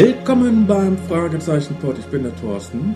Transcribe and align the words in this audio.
Willkommen 0.00 0.66
beim 0.66 0.96
Fragezeichen-Pod. 0.96 1.98
Ich 1.98 2.06
bin 2.06 2.22
der 2.22 2.34
Thorsten. 2.36 2.94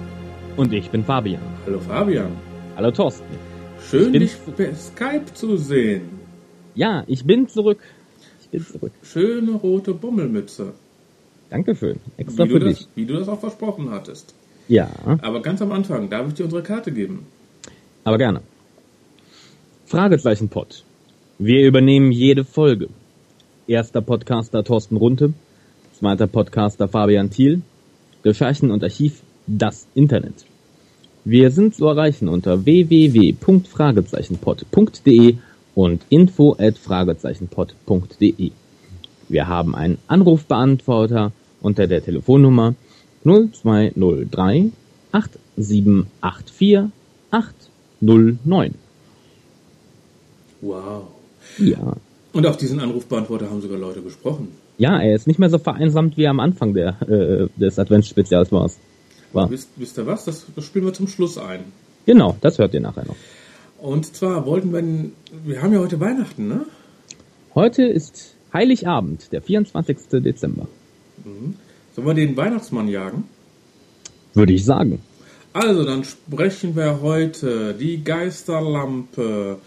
Und 0.56 0.72
ich 0.72 0.88
bin 0.88 1.04
Fabian. 1.04 1.42
Hallo 1.66 1.78
Fabian. 1.78 2.32
Hallo 2.76 2.90
Thorsten. 2.90 3.26
Schön, 3.90 4.14
dich 4.14 4.32
per 4.56 4.74
Skype 4.74 5.26
zu 5.34 5.58
sehen. 5.58 6.08
Ja, 6.74 7.04
ich 7.06 7.22
bin 7.26 7.46
zurück. 7.46 7.80
Ich 8.40 8.48
bin 8.48 8.64
zurück. 8.64 8.92
Schöne 9.02 9.50
rote 9.52 9.92
Bummelmütze. 9.92 10.72
Dankeschön. 11.50 12.00
Extra 12.16 12.44
wie 12.46 12.48
für 12.48 12.60
du 12.60 12.66
dich. 12.68 12.78
Das, 12.78 12.88
wie 12.94 13.04
du 13.04 13.18
das 13.18 13.28
auch 13.28 13.40
versprochen 13.40 13.90
hattest. 13.90 14.34
Ja, 14.68 14.88
Aber 15.20 15.42
ganz 15.42 15.60
am 15.60 15.72
Anfang, 15.72 16.08
darf 16.08 16.28
ich 16.28 16.34
dir 16.34 16.44
unsere 16.44 16.62
Karte 16.62 16.90
geben? 16.90 17.26
aber 18.04 18.16
gerne. 18.16 18.40
Fragezeichen 19.84 20.48
Pod. 20.48 20.84
Wir 21.38 21.66
übernehmen 21.66 22.12
jede 22.12 22.44
Folge. 22.44 22.88
Erster 23.66 24.00
Podcaster 24.00 24.64
Thorsten 24.64 24.96
Runte, 24.96 25.34
zweiter 26.04 26.26
Podcaster 26.26 26.86
Fabian 26.86 27.30
Thiel, 27.30 27.62
Recherchen 28.26 28.70
und 28.70 28.84
Archiv 28.84 29.22
das 29.46 29.86
Internet. 29.94 30.44
Wir 31.24 31.50
sind 31.50 31.74
zu 31.74 31.86
erreichen 31.86 32.28
unter 32.28 32.66
www.fragezeichenpod.de 32.66 35.36
und 35.74 36.02
info@fragezeichenpod.de. 36.10 38.50
Wir 39.30 39.48
haben 39.48 39.74
einen 39.74 39.96
Anrufbeantworter 40.06 41.32
unter 41.62 41.86
der 41.86 42.04
Telefonnummer 42.04 42.74
0203 43.24 44.72
8784 45.12 46.90
809. 47.30 48.74
Wow. 50.60 51.04
Ja. 51.56 51.96
Und 52.34 52.46
auf 52.46 52.58
diesen 52.58 52.80
Anrufbeantworter 52.80 53.48
haben 53.48 53.62
sogar 53.62 53.78
Leute 53.78 54.02
gesprochen. 54.02 54.48
Ja, 54.78 55.00
er 55.00 55.14
ist 55.14 55.26
nicht 55.26 55.38
mehr 55.38 55.50
so 55.50 55.58
vereinsamt 55.58 56.16
wie 56.16 56.26
am 56.26 56.40
Anfang 56.40 56.74
der, 56.74 57.00
äh, 57.02 57.60
des 57.60 57.78
Adventsspezials 57.78 58.50
war. 58.50 58.70
war. 59.32 59.50
Wisst, 59.50 59.70
wisst 59.76 59.98
ihr 59.98 60.06
was? 60.06 60.24
Das, 60.24 60.46
das 60.54 60.64
spielen 60.64 60.84
wir 60.84 60.92
zum 60.92 61.08
Schluss 61.08 61.38
ein. 61.38 61.60
Genau, 62.06 62.36
das 62.40 62.58
hört 62.58 62.74
ihr 62.74 62.80
nachher 62.80 63.06
noch. 63.06 63.16
Und 63.78 64.16
zwar 64.16 64.46
wollten 64.46 64.72
wir, 64.72 65.10
wir 65.44 65.62
haben 65.62 65.72
ja 65.72 65.78
heute 65.78 66.00
Weihnachten, 66.00 66.48
ne? 66.48 66.66
Heute 67.54 67.84
ist 67.84 68.34
Heiligabend, 68.52 69.30
der 69.32 69.42
24. 69.42 70.22
Dezember. 70.22 70.66
Sollen 71.94 72.06
wir 72.06 72.14
den 72.14 72.36
Weihnachtsmann 72.36 72.88
jagen? 72.88 73.24
Würde 74.34 74.52
ich 74.52 74.64
sagen. 74.64 75.00
Also, 75.52 75.84
dann 75.84 76.02
sprechen 76.02 76.74
wir 76.74 77.00
heute 77.00 77.74
die 77.74 78.02
Geisterlampe. 78.02 79.58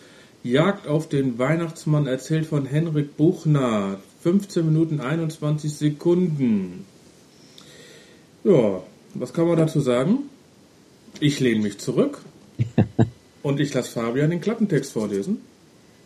Jagd 0.43 0.87
auf 0.87 1.07
den 1.09 1.39
Weihnachtsmann 1.39 2.07
erzählt 2.07 2.45
von 2.45 2.65
Henrik 2.65 3.15
Buchner. 3.17 3.97
15 4.21 4.65
Minuten 4.65 4.99
21 4.99 5.73
Sekunden. 5.73 6.85
Ja, 8.43 8.81
was 9.13 9.33
kann 9.33 9.47
man 9.47 9.57
dazu 9.57 9.79
sagen? 9.79 10.29
Ich 11.19 11.39
lehne 11.39 11.61
mich 11.61 11.77
zurück 11.79 12.21
und 13.43 13.59
ich 13.59 13.73
lasse 13.73 13.91
Fabian 13.91 14.29
den 14.29 14.41
Klappentext 14.41 14.91
vorlesen. 14.91 15.39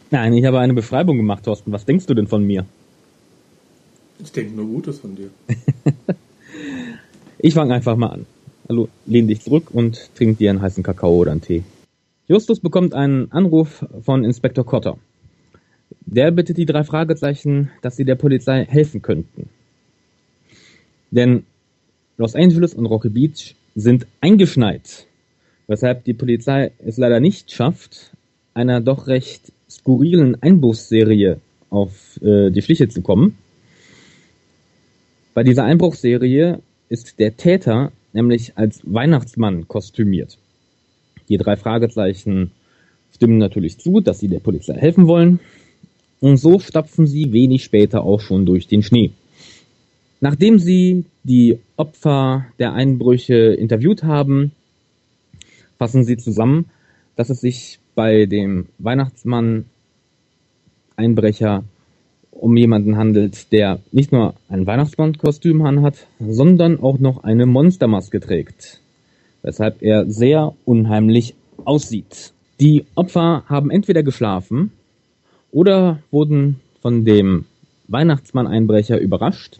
Nein, 0.09 0.33
ich 0.33 0.45
habe 0.45 0.59
eine 0.59 0.73
Beschreibung 0.73 1.17
gemacht, 1.17 1.45
Thorsten. 1.45 1.71
Was 1.71 1.85
denkst 1.85 2.05
du 2.05 2.13
denn 2.13 2.27
von 2.27 2.45
mir? 2.45 2.65
Ich 4.19 4.31
denke 4.31 4.55
nur 4.55 4.65
Gutes 4.65 4.99
von 4.99 5.15
dir. 5.15 5.29
Ich 7.43 7.55
fange 7.55 7.73
einfach 7.73 7.95
mal 7.95 8.09
an. 8.09 8.25
Hallo, 8.69 8.87
lehn 9.07 9.27
dich 9.27 9.41
zurück 9.41 9.71
und 9.71 10.11
trink 10.13 10.37
dir 10.37 10.51
einen 10.51 10.61
heißen 10.61 10.83
Kakao 10.83 11.15
oder 11.15 11.31
einen 11.31 11.41
Tee. 11.41 11.63
Justus 12.27 12.59
bekommt 12.59 12.93
einen 12.93 13.31
Anruf 13.31 13.83
von 14.03 14.23
Inspektor 14.23 14.63
Cotter. 14.63 14.97
Der 16.05 16.31
bittet 16.31 16.57
die 16.57 16.65
drei 16.65 16.83
Fragezeichen, 16.83 17.71
dass 17.81 17.95
sie 17.95 18.05
der 18.05 18.15
Polizei 18.15 18.65
helfen 18.65 19.01
könnten. 19.01 19.49
Denn 21.11 21.43
Los 22.17 22.35
Angeles 22.35 22.73
und 22.73 22.85
Rocky 22.85 23.09
Beach 23.09 23.55
sind 23.75 24.05
eingeschneit, 24.19 25.07
weshalb 25.67 26.03
die 26.03 26.13
Polizei 26.13 26.71
es 26.85 26.97
leider 26.97 27.19
nicht 27.19 27.51
schafft, 27.51 28.11
einer 28.53 28.81
doch 28.81 29.07
recht 29.07 29.51
skurrilen 29.69 30.41
Einbruchsserie 30.41 31.39
auf 31.69 32.21
äh, 32.21 32.51
die 32.51 32.61
Schliche 32.61 32.89
zu 32.89 33.01
kommen. 33.01 33.37
Bei 35.33 35.43
dieser 35.43 35.63
Einbruchsserie 35.63 36.59
ist 36.89 37.19
der 37.19 37.37
Täter 37.37 37.91
nämlich 38.13 38.57
als 38.57 38.81
Weihnachtsmann 38.83 39.67
kostümiert. 39.67 40.37
Die 41.29 41.37
drei 41.37 41.55
Fragezeichen 41.55 42.51
stimmen 43.15 43.37
natürlich 43.37 43.79
zu, 43.79 44.01
dass 44.01 44.19
sie 44.19 44.27
der 44.27 44.39
Polizei 44.39 44.75
helfen 44.75 45.07
wollen. 45.07 45.39
Und 46.21 46.37
so 46.37 46.59
stapfen 46.59 47.07
sie 47.07 47.33
wenig 47.33 47.63
später 47.63 48.03
auch 48.03 48.21
schon 48.21 48.45
durch 48.45 48.67
den 48.67 48.83
Schnee. 48.83 49.11
Nachdem 50.21 50.59
sie 50.59 51.05
die 51.23 51.57
Opfer 51.77 52.45
der 52.59 52.73
Einbrüche 52.73 53.35
interviewt 53.53 54.03
haben, 54.03 54.51
fassen 55.79 56.03
sie 56.03 56.17
zusammen, 56.17 56.65
dass 57.15 57.31
es 57.31 57.41
sich 57.41 57.79
bei 57.95 58.27
dem 58.27 58.67
Weihnachtsmann 58.77 59.65
Einbrecher 60.95 61.63
um 62.29 62.55
jemanden 62.55 62.97
handelt, 62.97 63.51
der 63.51 63.79
nicht 63.91 64.11
nur 64.11 64.35
ein 64.47 64.67
Weihnachtsmannkostüm 64.67 65.63
anhat, 65.63 66.05
sondern 66.19 66.79
auch 66.79 66.99
noch 66.99 67.23
eine 67.23 67.47
Monstermaske 67.47 68.19
trägt, 68.19 68.79
weshalb 69.41 69.81
er 69.81 70.07
sehr 70.07 70.53
unheimlich 70.65 71.33
aussieht. 71.65 72.33
Die 72.59 72.85
Opfer 72.93 73.43
haben 73.47 73.71
entweder 73.71 74.03
geschlafen 74.03 74.71
oder 75.51 75.99
wurden 76.11 76.59
von 76.81 77.05
dem 77.05 77.45
Weihnachtsmann-Einbrecher 77.87 78.99
überrascht, 78.99 79.59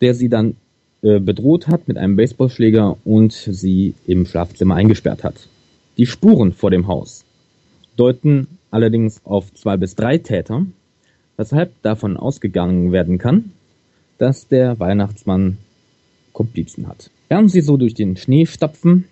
der 0.00 0.14
sie 0.14 0.28
dann 0.28 0.56
äh, 1.02 1.18
bedroht 1.18 1.68
hat 1.68 1.88
mit 1.88 1.98
einem 1.98 2.16
Baseballschläger 2.16 2.96
und 3.04 3.32
sie 3.32 3.94
im 4.06 4.26
Schlafzimmer 4.26 4.76
eingesperrt 4.76 5.24
hat. 5.24 5.48
Die 5.98 6.06
Spuren 6.06 6.52
vor 6.52 6.70
dem 6.70 6.86
Haus 6.86 7.24
deuten 7.96 8.46
allerdings 8.70 9.20
auf 9.24 9.52
zwei 9.54 9.76
bis 9.76 9.94
drei 9.94 10.18
Täter, 10.18 10.66
weshalb 11.36 11.70
davon 11.82 12.16
ausgegangen 12.16 12.92
werden 12.92 13.18
kann, 13.18 13.52
dass 14.18 14.48
der 14.48 14.78
Weihnachtsmann 14.78 15.58
Komplizen 16.32 16.88
hat. 16.88 17.10
Während 17.28 17.50
sie 17.50 17.60
so 17.60 17.76
durch 17.76 17.94
den 17.94 18.16
Schnee 18.16 18.46
stapfen, 18.46 19.04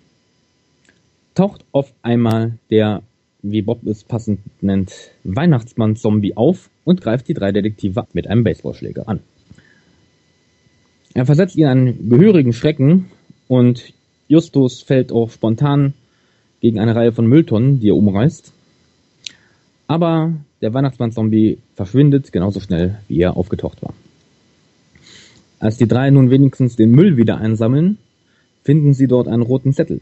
taucht 1.35 1.63
auf 1.71 1.93
einmal 2.01 2.57
der, 2.69 3.03
wie 3.43 3.61
Bob 3.61 3.85
es 3.85 4.03
passend 4.03 4.39
nennt, 4.61 4.93
Weihnachtsmann-Zombie 5.23 6.37
auf 6.37 6.69
und 6.83 7.01
greift 7.01 7.27
die 7.27 7.33
drei 7.33 7.51
Detektive 7.51 8.05
mit 8.13 8.27
einem 8.27 8.43
Baseballschläger 8.43 9.07
an. 9.07 9.19
Er 11.13 11.25
versetzt 11.25 11.55
ihnen 11.55 11.69
einen 11.69 12.09
gehörigen 12.09 12.53
Schrecken 12.53 13.07
und 13.47 13.93
Justus 14.27 14.81
fällt 14.81 15.11
auch 15.11 15.29
spontan 15.29 15.93
gegen 16.61 16.79
eine 16.79 16.95
Reihe 16.95 17.11
von 17.11 17.27
Mülltonnen, 17.27 17.79
die 17.79 17.89
er 17.89 17.95
umreißt. 17.95 18.53
Aber 19.87 20.33
der 20.61 20.73
Weihnachtsmann-Zombie 20.73 21.57
verschwindet 21.75 22.31
genauso 22.31 22.59
schnell, 22.59 22.99
wie 23.07 23.19
er 23.19 23.35
aufgetaucht 23.35 23.81
war. 23.81 23.93
Als 25.59 25.77
die 25.77 25.87
drei 25.87 26.09
nun 26.11 26.29
wenigstens 26.29 26.75
den 26.75 26.91
Müll 26.91 27.17
wieder 27.17 27.37
einsammeln, 27.37 27.97
finden 28.63 28.93
sie 28.93 29.07
dort 29.07 29.27
einen 29.27 29.41
roten 29.41 29.73
Zettel 29.73 30.01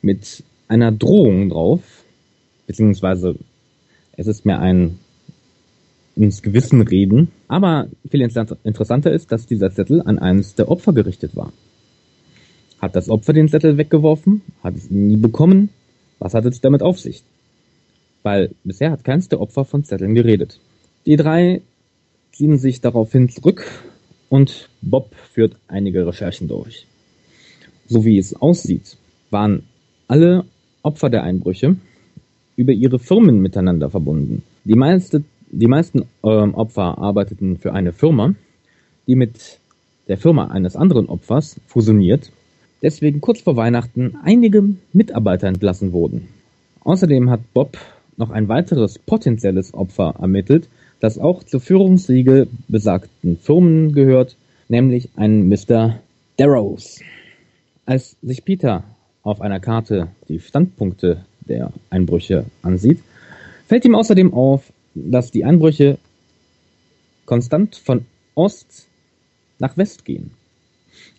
mit 0.00 0.42
einer 0.68 0.92
Drohung 0.92 1.48
drauf, 1.50 1.82
beziehungsweise 2.68 3.34
es 4.16 4.28
ist 4.28 4.46
mehr 4.46 4.60
ein 4.60 4.98
ins 6.14 6.42
Gewissen 6.42 6.82
reden. 6.82 7.32
Aber 7.48 7.88
viel 8.08 8.20
interessanter 8.20 9.10
ist, 9.10 9.32
dass 9.32 9.46
dieser 9.46 9.72
Zettel 9.72 10.02
an 10.02 10.18
eines 10.18 10.54
der 10.54 10.68
Opfer 10.70 10.92
gerichtet 10.92 11.34
war. 11.34 11.52
Hat 12.80 12.94
das 12.94 13.08
Opfer 13.08 13.32
den 13.32 13.48
Zettel 13.48 13.78
weggeworfen? 13.78 14.42
Hat 14.62 14.76
es 14.76 14.90
ihn 14.90 15.08
nie 15.08 15.16
bekommen? 15.16 15.70
Was 16.18 16.34
hat 16.34 16.44
es 16.44 16.60
damit 16.60 16.82
auf 16.82 17.00
sich? 17.00 17.22
Weil 18.22 18.50
bisher 18.64 18.90
hat 18.90 19.04
keins 19.04 19.28
der 19.28 19.40
Opfer 19.40 19.64
von 19.64 19.84
Zetteln 19.84 20.14
geredet. 20.14 20.60
Die 21.06 21.16
drei 21.16 21.62
ziehen 22.32 22.58
sich 22.58 22.80
daraufhin 22.80 23.28
zurück 23.28 23.66
und 24.28 24.68
Bob 24.82 25.14
führt 25.32 25.56
einige 25.68 26.06
Recherchen 26.06 26.48
durch. 26.48 26.86
So 27.86 28.04
wie 28.04 28.18
es 28.18 28.34
aussieht, 28.34 28.96
waren 29.30 29.62
alle 30.08 30.44
Opfer 30.82 31.08
der 31.08 31.22
Einbrüche 31.22 31.76
über 32.58 32.72
ihre 32.72 32.98
Firmen 32.98 33.40
miteinander 33.40 33.88
verbunden. 33.88 34.42
Die, 34.64 34.74
meiste, 34.74 35.22
die 35.50 35.68
meisten 35.68 36.06
ähm, 36.24 36.54
Opfer 36.54 36.98
arbeiteten 36.98 37.56
für 37.56 37.72
eine 37.72 37.92
Firma, 37.92 38.34
die 39.06 39.14
mit 39.14 39.60
der 40.08 40.18
Firma 40.18 40.48
eines 40.48 40.74
anderen 40.74 41.08
Opfers 41.08 41.60
fusioniert, 41.68 42.32
deswegen 42.82 43.20
kurz 43.20 43.42
vor 43.42 43.54
Weihnachten 43.54 44.16
einige 44.24 44.64
Mitarbeiter 44.92 45.46
entlassen 45.46 45.92
wurden. 45.92 46.28
Außerdem 46.82 47.30
hat 47.30 47.40
Bob 47.54 47.78
noch 48.16 48.30
ein 48.30 48.48
weiteres 48.48 48.98
potenzielles 48.98 49.72
Opfer 49.72 50.16
ermittelt, 50.18 50.68
das 50.98 51.16
auch 51.16 51.44
zur 51.44 51.60
Führungsriege 51.60 52.48
besagten 52.66 53.38
Firmen 53.38 53.92
gehört, 53.92 54.36
nämlich 54.68 55.10
ein 55.14 55.48
Mr. 55.48 56.00
Darrows. 56.36 56.98
Als 57.86 58.16
sich 58.20 58.44
Peter 58.44 58.82
auf 59.22 59.40
einer 59.40 59.60
Karte 59.60 60.08
die 60.28 60.40
Standpunkte 60.40 61.24
der 61.48 61.72
Einbrüche 61.90 62.44
ansieht, 62.62 63.00
fällt 63.66 63.84
ihm 63.84 63.94
außerdem 63.94 64.32
auf, 64.32 64.72
dass 64.94 65.30
die 65.30 65.44
Einbrüche 65.44 65.98
konstant 67.26 67.76
von 67.76 68.06
Ost 68.34 68.86
nach 69.58 69.76
West 69.76 70.04
gehen. 70.04 70.30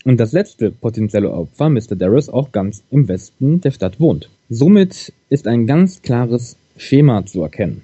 Und 0.06 0.20
das 0.20 0.32
letzte 0.32 0.72
potenzielle 0.72 1.32
Opfer, 1.32 1.70
Mr. 1.70 1.96
Darrows, 1.96 2.30
auch 2.30 2.52
ganz 2.52 2.84
im 2.90 3.08
Westen 3.08 3.62
der 3.62 3.72
Stadt 3.72 4.00
wohnt. 4.00 4.30
Somit 4.50 5.14
ist 5.30 5.48
ein 5.48 5.68
ganz 5.68 6.02
klares 6.02 6.58
Schema 6.78 7.26
zu 7.26 7.42
erkennen. 7.44 7.84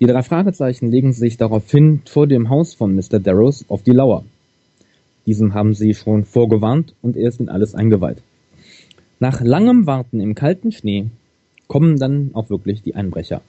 Die 0.00 0.06
drei 0.06 0.22
Fragezeichen 0.22 0.90
legen 0.90 1.12
sich 1.12 1.36
daraufhin 1.36 2.02
vor 2.06 2.26
dem 2.26 2.50
Haus 2.50 2.74
von 2.74 2.94
Mr. 2.94 3.20
Darrows 3.20 3.64
auf 3.68 3.84
die 3.84 3.92
Lauer. 3.92 4.24
Diesem 5.26 5.54
haben 5.54 5.74
sie 5.74 5.94
schon 5.94 6.24
vorgewarnt 6.24 6.94
und 7.02 7.16
er 7.16 7.28
ist 7.28 7.38
in 7.38 7.48
alles 7.48 7.76
eingeweiht. 7.76 8.18
Nach 9.22 9.40
langem 9.40 9.86
Warten 9.86 10.20
im 10.20 10.34
kalten 10.34 10.72
Schnee 10.72 11.06
kommen 11.68 11.96
dann 11.96 12.30
auch 12.32 12.50
wirklich 12.50 12.82
die 12.82 12.96
Einbrecher. 12.96 13.40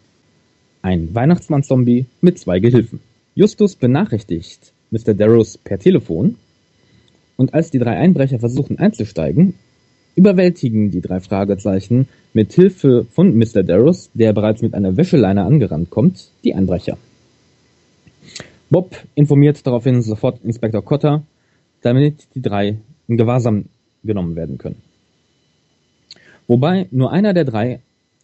Ein 0.83 1.15
Weihnachtsmann-Zombie 1.15 2.05
mit 2.21 2.37
zwei 2.37 2.59
Gehilfen. 2.59 2.99
Justus 3.33 3.75
benachrichtigt 3.75 4.71
Mr. 4.91 5.15
Darrows 5.15 5.57
per 5.57 5.79
Telefon 5.79 6.35
und 7.37 7.55
als 7.55 7.71
die 7.71 7.79
drei 7.79 7.97
Einbrecher 7.97 8.37
versuchen 8.37 8.77
einzusteigen, 8.77 9.55
überwältigen 10.13 10.91
die 10.91 11.01
drei 11.01 11.19
Fragezeichen 11.19 12.07
mit 12.33 12.53
Hilfe 12.53 13.07
von 13.11 13.35
Mr. 13.35 13.63
Darrows, 13.63 14.11
der 14.13 14.31
bereits 14.31 14.61
mit 14.61 14.75
einer 14.75 14.95
Wäscheleine 14.95 15.43
angerannt 15.43 15.89
kommt, 15.89 16.29
die 16.43 16.53
Einbrecher. 16.53 16.99
Bob 18.69 18.95
informiert 19.15 19.65
daraufhin 19.65 20.03
sofort 20.03 20.39
Inspektor 20.43 20.85
Cotter, 20.85 21.23
damit 21.81 22.27
die 22.35 22.43
drei 22.43 22.77
in 23.07 23.17
Gewahrsam 23.17 23.65
genommen 24.03 24.35
werden 24.35 24.59
können. 24.59 24.92
Wobei 26.47 26.87
nur 26.91 27.11
einer 27.11 27.33
der 27.33 27.45
drei 27.45 27.79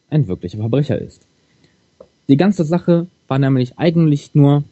ein 0.10 0.28
wirklicher 0.28 0.58
Verbrecher 0.58 1.00
ist. 1.00 1.22
Die 2.28 2.38
ganze 2.38 2.64
Sache 2.64 3.08
war 3.28 3.40
nämlich 3.40 3.78
eigentlich 3.78 4.36
nur 4.36 4.64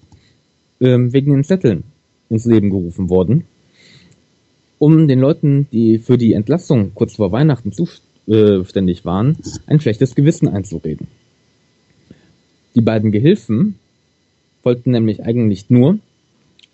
ähm, 0.79 1.13
wegen 1.13 1.33
den 1.33 1.43
Zetteln 1.43 1.83
ins 2.29 2.45
Leben 2.45 2.69
gerufen 2.69 3.09
worden, 3.09 3.45
um 4.79 5.07
den 5.07 5.19
Leuten, 5.19 5.67
die 5.71 5.97
für 5.97 6.17
die 6.17 6.33
Entlassung 6.33 6.91
kurz 6.93 7.15
vor 7.15 7.31
Weihnachten 7.31 7.71
zuständig 7.71 9.05
waren, 9.05 9.37
ein 9.65 9.79
schlechtes 9.79 10.13
Gewissen 10.13 10.47
einzureden. 10.47 11.07
Die 12.75 12.81
beiden 12.81 13.11
Gehilfen 13.11 13.79
wollten 14.61 14.91
nämlich 14.91 15.23
eigentlich 15.23 15.69
nur, 15.69 15.97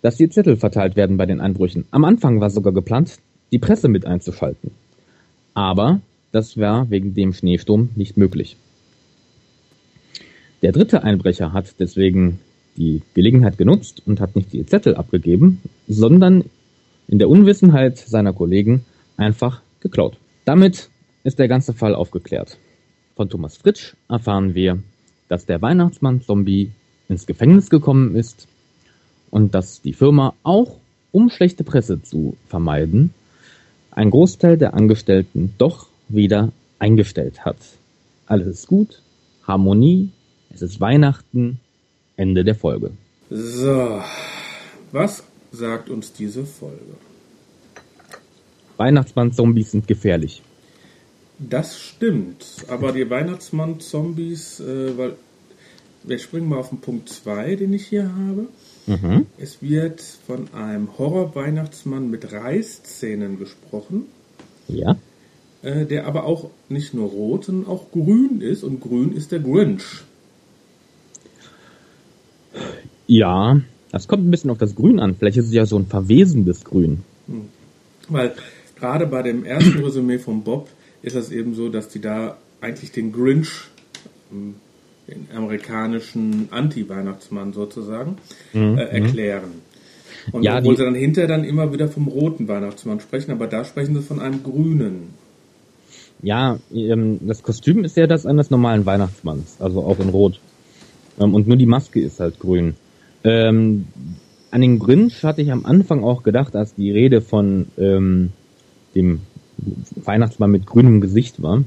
dass 0.02 0.16
die 0.16 0.28
Zettel 0.28 0.56
verteilt 0.56 0.96
werden 0.96 1.16
bei 1.16 1.24
den 1.24 1.40
Einbrüchen. 1.40 1.86
Am 1.90 2.04
Anfang 2.04 2.40
war 2.40 2.50
sogar 2.50 2.74
geplant, 2.74 3.18
die 3.52 3.58
Presse 3.58 3.88
mit 3.88 4.04
einzuschalten. 4.04 4.72
Aber 5.54 6.00
das 6.34 6.58
war 6.58 6.90
wegen 6.90 7.14
dem 7.14 7.32
Schneesturm 7.32 7.90
nicht 7.94 8.16
möglich. 8.16 8.56
Der 10.62 10.72
dritte 10.72 11.04
Einbrecher 11.04 11.52
hat 11.52 11.76
deswegen 11.78 12.40
die 12.76 13.02
Gelegenheit 13.14 13.56
genutzt 13.56 14.02
und 14.04 14.20
hat 14.20 14.34
nicht 14.34 14.52
die 14.52 14.66
Zettel 14.66 14.96
abgegeben, 14.96 15.60
sondern 15.86 16.44
in 17.06 17.20
der 17.20 17.28
Unwissenheit 17.28 17.98
seiner 17.98 18.32
Kollegen 18.32 18.84
einfach 19.16 19.62
geklaut. 19.78 20.16
Damit 20.44 20.90
ist 21.22 21.38
der 21.38 21.46
ganze 21.46 21.72
Fall 21.72 21.94
aufgeklärt. 21.94 22.58
Von 23.14 23.30
Thomas 23.30 23.56
Fritsch 23.56 23.94
erfahren 24.08 24.56
wir, 24.56 24.82
dass 25.28 25.46
der 25.46 25.62
Weihnachtsmann-Zombie 25.62 26.72
ins 27.08 27.26
Gefängnis 27.26 27.70
gekommen 27.70 28.16
ist 28.16 28.48
und 29.30 29.54
dass 29.54 29.82
die 29.82 29.92
Firma 29.92 30.34
auch, 30.42 30.78
um 31.12 31.30
schlechte 31.30 31.62
Presse 31.62 32.02
zu 32.02 32.36
vermeiden, 32.48 33.14
ein 33.92 34.10
Großteil 34.10 34.58
der 34.58 34.74
Angestellten 34.74 35.54
doch 35.58 35.93
wieder 36.08 36.52
eingestellt 36.78 37.44
hat. 37.44 37.56
Alles 38.26 38.46
ist 38.46 38.66
gut, 38.66 39.02
Harmonie, 39.46 40.10
es 40.50 40.62
ist 40.62 40.80
Weihnachten, 40.80 41.60
Ende 42.16 42.44
der 42.44 42.54
Folge. 42.54 42.92
So, 43.30 44.00
was 44.92 45.24
sagt 45.52 45.90
uns 45.90 46.12
diese 46.12 46.44
Folge? 46.44 46.94
Weihnachtsmann-Zombies 48.76 49.70
sind 49.70 49.86
gefährlich. 49.86 50.42
Das 51.38 51.80
stimmt, 51.80 52.46
aber 52.68 52.92
die 52.92 53.08
Weihnachtsmann-Zombies, 53.08 54.60
äh, 54.60 54.96
weil 54.96 55.16
wir 56.04 56.18
springen 56.18 56.48
mal 56.48 56.58
auf 56.58 56.68
den 56.68 56.80
Punkt 56.80 57.08
2, 57.08 57.56
den 57.56 57.72
ich 57.72 57.86
hier 57.86 58.10
habe. 58.14 58.48
Mhm. 58.86 59.26
Es 59.38 59.62
wird 59.62 60.00
von 60.00 60.52
einem 60.52 60.98
Horror-Weihnachtsmann 60.98 62.10
mit 62.10 62.30
Reißzähnen 62.32 63.38
gesprochen. 63.38 64.06
Ja. 64.68 64.96
Äh, 65.64 65.86
der 65.86 66.06
aber 66.06 66.24
auch 66.24 66.50
nicht 66.68 66.92
nur 66.92 67.08
rot, 67.08 67.46
sondern 67.46 67.70
auch 67.70 67.90
grün 67.90 68.42
ist 68.42 68.64
und 68.64 68.82
grün 68.82 69.16
ist 69.16 69.32
der 69.32 69.38
Grinch. 69.38 70.02
Ja, 73.06 73.62
das 73.90 74.06
kommt 74.06 74.26
ein 74.26 74.30
bisschen 74.30 74.50
auf 74.50 74.58
das 74.58 74.74
Grün 74.74 75.00
an. 75.00 75.14
Vielleicht 75.14 75.38
ist 75.38 75.46
es 75.46 75.54
ja 75.54 75.64
so 75.64 75.78
ein 75.78 75.86
verwesendes 75.86 76.64
Grün. 76.64 76.98
Hm. 77.28 77.48
Weil 78.10 78.34
gerade 78.76 79.06
bei 79.06 79.22
dem 79.22 79.46
ersten 79.46 79.82
Resümee 79.82 80.18
von 80.18 80.42
Bob 80.42 80.68
ist 81.00 81.16
es 81.16 81.32
eben 81.32 81.54
so, 81.54 81.70
dass 81.70 81.88
die 81.88 82.00
da 82.00 82.36
eigentlich 82.60 82.92
den 82.92 83.10
Grinch, 83.10 83.48
hm, 84.30 84.56
den 85.08 85.28
amerikanischen 85.34 86.48
Anti-Weihnachtsmann 86.50 87.54
sozusagen, 87.54 88.18
mhm. 88.52 88.76
äh, 88.76 88.84
erklären. 88.84 89.62
Und 90.30 90.42
ja, 90.42 90.58
obwohl 90.58 90.76
sie 90.76 90.84
dann 90.84 90.94
hinterher 90.94 91.28
dann 91.28 91.44
immer 91.44 91.72
wieder 91.72 91.88
vom 91.88 92.06
roten 92.06 92.48
Weihnachtsmann 92.48 93.00
sprechen, 93.00 93.30
aber 93.30 93.46
da 93.46 93.64
sprechen 93.64 93.94
sie 93.94 94.02
von 94.02 94.20
einem 94.20 94.42
grünen. 94.42 95.23
Ja, 96.24 96.58
ähm, 96.72 97.20
das 97.22 97.42
Kostüm 97.42 97.84
ist 97.84 97.96
ja 97.98 98.06
das 98.06 98.24
eines 98.24 98.50
normalen 98.50 98.86
Weihnachtsmanns, 98.86 99.56
also 99.60 99.84
auch 99.84 100.00
in 100.00 100.08
Rot. 100.08 100.40
Ähm, 101.20 101.34
und 101.34 101.46
nur 101.46 101.58
die 101.58 101.66
Maske 101.66 102.00
ist 102.00 102.18
halt 102.18 102.40
grün. 102.40 102.74
Ähm, 103.24 103.86
an 104.50 104.60
den 104.62 104.78
Grinch 104.78 105.22
hatte 105.22 105.42
ich 105.42 105.52
am 105.52 105.66
Anfang 105.66 106.02
auch 106.02 106.22
gedacht, 106.22 106.56
als 106.56 106.74
die 106.74 106.90
Rede 106.90 107.20
von 107.20 107.66
dem 107.76 108.30
Weihnachtsmann 109.96 110.52
mit 110.52 110.64
grünem 110.64 111.00
Gesicht 111.00 111.42
war. 111.42 111.64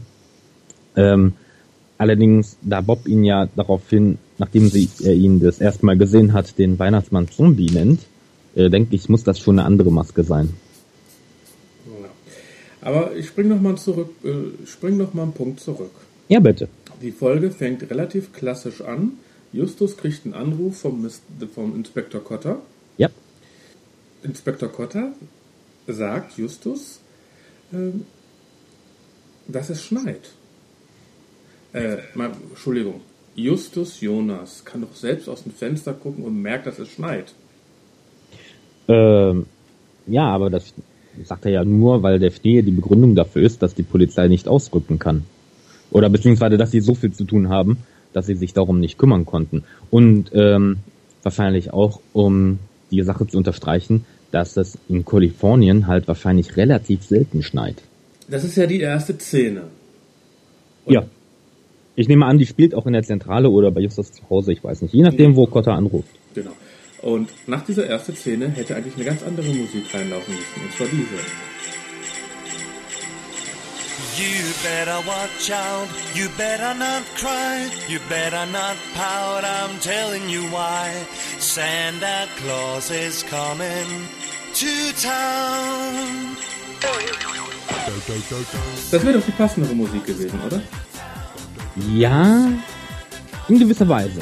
Allerdings, 1.97 2.57
da 2.61 2.79
Bob 2.79 3.05
ihn 3.05 3.25
ja 3.25 3.47
daraufhin, 3.57 4.19
nachdem 4.37 4.69
sie 4.69 4.87
er 5.03 5.13
ihn 5.13 5.41
das 5.41 5.59
erste 5.59 5.85
Mal 5.85 5.97
gesehen 5.97 6.31
hat, 6.31 6.57
den 6.57 6.79
Weihnachtsmann 6.79 7.27
Zombie 7.27 7.71
nennt, 7.71 8.01
äh, 8.55 8.69
denke 8.69 8.95
ich, 8.95 9.09
muss 9.09 9.23
das 9.23 9.39
schon 9.39 9.59
eine 9.59 9.67
andere 9.67 9.91
Maske 9.91 10.23
sein. 10.23 10.53
Aber 12.81 13.15
ich 13.15 13.27
spring 13.27 13.47
noch 13.47 13.61
mal 13.61 13.75
zurück, 13.77 14.09
äh, 14.23 14.65
spring 14.65 14.97
noch 14.97 15.13
mal 15.13 15.23
einen 15.23 15.33
Punkt 15.33 15.59
zurück. 15.59 15.91
Ja, 16.27 16.39
bitte. 16.39 16.67
Die 17.01 17.11
Folge 17.11 17.51
fängt 17.51 17.89
relativ 17.89 18.33
klassisch 18.33 18.81
an. 18.81 19.13
Justus 19.53 19.97
kriegt 19.97 20.25
einen 20.25 20.33
Anruf 20.33 20.81
vom, 20.81 21.09
vom 21.53 21.75
Inspektor 21.75 22.23
Cotter. 22.23 22.59
Ja. 22.97 23.09
Inspektor 24.23 24.69
Cotter 24.69 25.13
sagt 25.87 26.37
Justus, 26.37 26.99
äh, 27.71 27.91
dass 29.47 29.69
es 29.69 29.83
schneit. 29.83 30.29
Äh, 31.73 31.97
mal, 32.13 32.31
Entschuldigung. 32.49 33.01
Justus 33.35 34.01
Jonas 34.01 34.65
kann 34.65 34.81
doch 34.81 34.95
selbst 34.95 35.29
aus 35.29 35.43
dem 35.43 35.53
Fenster 35.53 35.93
gucken 35.93 36.23
und 36.23 36.41
merkt, 36.41 36.65
dass 36.65 36.79
es 36.79 36.89
schneit. 36.89 37.33
Ähm, 38.87 39.45
ja, 40.07 40.23
aber 40.23 40.49
das 40.49 40.73
sagt 41.23 41.45
er 41.45 41.51
ja 41.51 41.65
nur, 41.65 42.03
weil 42.03 42.19
der 42.19 42.31
Schnee 42.31 42.61
die 42.61 42.71
Begründung 42.71 43.15
dafür 43.15 43.41
ist, 43.41 43.61
dass 43.61 43.75
die 43.75 43.83
Polizei 43.83 44.27
nicht 44.27 44.47
ausrücken 44.47 44.99
kann. 44.99 45.23
Oder 45.91 46.09
beziehungsweise, 46.09 46.57
dass 46.57 46.71
sie 46.71 46.81
so 46.81 46.95
viel 46.95 47.11
zu 47.11 47.23
tun 47.23 47.49
haben, 47.49 47.77
dass 48.13 48.25
sie 48.25 48.35
sich 48.35 48.53
darum 48.53 48.79
nicht 48.79 48.97
kümmern 48.97 49.25
konnten. 49.25 49.63
Und 49.89 50.31
ähm, 50.33 50.77
wahrscheinlich 51.23 51.71
auch, 51.73 51.99
um 52.13 52.59
die 52.91 53.01
Sache 53.03 53.27
zu 53.27 53.37
unterstreichen, 53.37 54.05
dass 54.31 54.57
es 54.57 54.77
in 54.89 55.05
Kalifornien 55.05 55.87
halt 55.87 56.07
wahrscheinlich 56.07 56.57
relativ 56.57 57.03
selten 57.03 57.43
schneit. 57.43 57.81
Das 58.27 58.43
ist 58.43 58.57
ja 58.57 58.65
die 58.65 58.79
erste 58.79 59.13
Szene. 59.17 59.63
Und 60.85 60.93
ja. 60.93 61.05
Ich 61.95 62.07
nehme 62.07 62.25
an, 62.25 62.37
die 62.37 62.45
spielt 62.45 62.75
auch 62.75 62.85
in 62.85 62.93
der 62.93 63.01
Zentrale 63.01 63.49
oder 63.49 63.71
bei 63.71 63.81
Justus 63.81 64.11
zu 64.11 64.29
Hause, 64.29 64.51
ich 64.51 64.63
weiß 64.63 64.83
nicht. 64.83 64.93
Je 64.93 65.01
nachdem, 65.01 65.35
wo 65.35 65.47
Cotta 65.47 65.73
anruft. 65.73 66.09
Genau. 66.35 66.51
Und 67.01 67.29
nach 67.47 67.63
dieser 67.63 67.85
ersten 67.85 68.15
Szene 68.15 68.49
hätte 68.49 68.75
eigentlich 68.75 68.95
eine 68.95 69.05
ganz 69.05 69.23
andere 69.23 69.47
Musik 69.47 69.93
reinlaufen 69.93 70.33
müssen. 70.33 70.61
Und 70.63 70.73
zwar 70.75 70.87
diese. 70.87 71.17
You 74.17 74.53
better 74.63 74.97
watch 75.05 75.51
out, 75.51 75.87
you 76.15 76.27
better 76.37 76.73
not 76.73 77.03
cry, 77.15 77.69
you 77.87 77.99
better 78.09 78.47
not 78.47 78.75
pout, 78.95 79.43
I'm 79.43 79.79
telling 79.79 80.27
you 80.27 80.41
why. 80.49 80.89
Santa 81.39 82.25
Claus 82.41 82.89
is 82.89 83.23
coming 83.29 84.07
to 84.55 84.91
town. 84.99 86.37
Das 88.91 89.03
wäre 89.03 89.17
doch 89.19 89.25
die 89.25 89.31
passendere 89.31 89.73
Musik 89.73 90.05
gewesen, 90.05 90.39
oder? 90.45 90.61
Ja, 91.93 92.49
in 93.47 93.59
gewisser 93.59 93.87
Weise. 93.87 94.19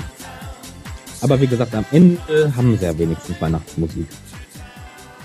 Aber 1.21 1.39
wie 1.41 1.47
gesagt, 1.47 1.73
am 1.73 1.85
Ende 1.91 2.55
haben 2.55 2.77
sie 2.77 2.85
ja 2.85 2.97
wenigstens 2.97 3.39
Weihnachtsmusik. 3.41 4.07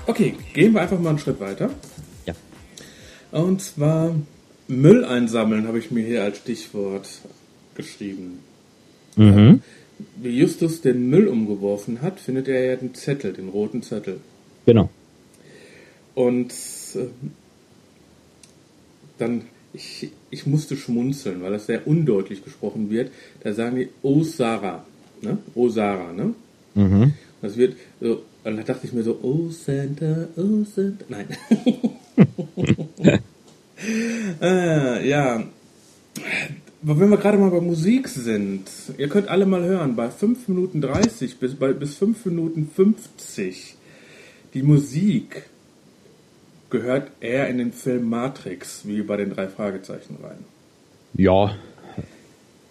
Okay, 0.07 0.35
gehen 0.55 0.73
wir 0.73 0.81
einfach 0.81 0.99
mal 0.99 1.11
einen 1.11 1.19
Schritt 1.19 1.41
weiter. 1.41 1.71
Ja. 2.27 2.35
Und 3.33 3.63
zwar 3.63 4.15
Müll 4.67 5.05
einsammeln 5.05 5.67
habe 5.67 5.79
ich 5.79 5.91
mir 5.91 6.05
hier 6.05 6.25
als 6.25 6.39
Stichwort 6.39 7.09
geschrieben. 7.75 8.41
Mhm. 9.17 9.63
Wie 10.17 10.31
Justus 10.31 10.81
den 10.81 11.11
Müll 11.11 11.29
umgeworfen 11.29 12.01
hat, 12.03 12.21
findet 12.21 12.49
er 12.49 12.65
ja 12.65 12.77
den 12.77 12.95
Zettel, 12.95 13.33
den 13.33 13.49
roten 13.49 13.83
Zettel. 13.83 14.21
Genau. 14.67 14.89
Und 16.15 16.53
äh, 16.95 17.07
dann, 19.19 19.43
ich, 19.73 20.11
ich 20.31 20.47
musste 20.47 20.77
schmunzeln, 20.77 21.43
weil 21.43 21.53
das 21.53 21.67
sehr 21.67 21.87
undeutlich 21.87 22.43
gesprochen 22.45 22.91
wird. 22.91 23.11
Da 23.43 23.53
sagen 23.53 23.77
die, 23.77 23.91
oh 24.03 24.23
Sarah, 24.23 24.85
ne? 25.23 25.39
Oh 25.55 25.69
Sarah, 25.69 26.13
ne? 26.13 26.35
Mhm. 26.75 27.15
Das 27.43 27.57
wird 27.57 27.77
so, 28.01 28.23
und 28.45 28.57
da 28.57 28.63
dachte 28.63 28.87
ich 28.87 28.93
mir 28.93 29.03
so, 29.03 29.19
oh 29.23 29.51
Santa, 29.51 30.29
oh 30.37 30.65
Santa. 30.65 31.05
Nein. 31.09 31.27
äh, 34.41 35.09
ja. 35.09 35.45
Aber 36.83 36.99
wenn 36.99 37.11
wir 37.11 37.19
gerade 37.19 37.37
mal 37.37 37.51
bei 37.51 37.61
Musik 37.61 38.09
sind, 38.09 38.63
ihr 38.97 39.09
könnt 39.09 39.29
alle 39.29 39.45
mal 39.45 39.63
hören, 39.63 39.97
bei 39.97 40.09
5 40.09 40.49
Minuten 40.49 40.81
30 40.81 41.39
bis, 41.39 41.55
bei, 41.55 41.73
bis 41.73 41.97
5 41.97 42.25
Minuten 42.27 42.71
50, 42.75 43.77
die 44.55 44.63
Musik 44.63 45.45
gehört 46.71 47.11
eher 47.21 47.49
in 47.49 47.59
den 47.59 47.73
Film 47.73 48.09
Matrix, 48.09 48.87
wie 48.87 49.03
bei 49.03 49.17
den 49.17 49.31
drei 49.31 49.49
Fragezeichen 49.49 50.17
rein. 50.23 50.45
Ja. 51.15 51.57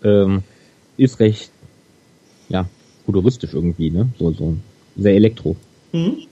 Ähm, 0.03 0.43
ist 0.97 1.19
recht, 1.19 1.51
ja, 2.49 2.67
futuristisch 3.05 3.53
irgendwie, 3.53 3.91
ne? 3.91 4.09
So, 4.17 4.31
so 4.31 4.55
sehr 4.97 5.15
elektro. 5.15 5.55
Dann 5.91 6.27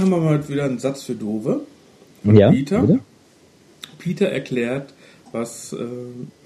haben 0.00 0.10
wir 0.10 0.18
mal 0.18 0.48
wieder 0.48 0.64
einen 0.64 0.78
Satz 0.78 1.02
für 1.02 1.14
Dove. 1.14 1.60
Ja, 2.24 2.50
Peter? 2.50 2.80
bitte? 2.80 3.00
Peter 3.98 4.26
erklärt, 4.26 4.94
was 5.32 5.72
äh, 5.72 5.86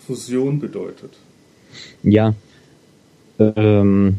Fusion 0.06 0.58
bedeutet. 0.58 1.12
Ja. 2.02 2.34
Ähm, 3.38 4.16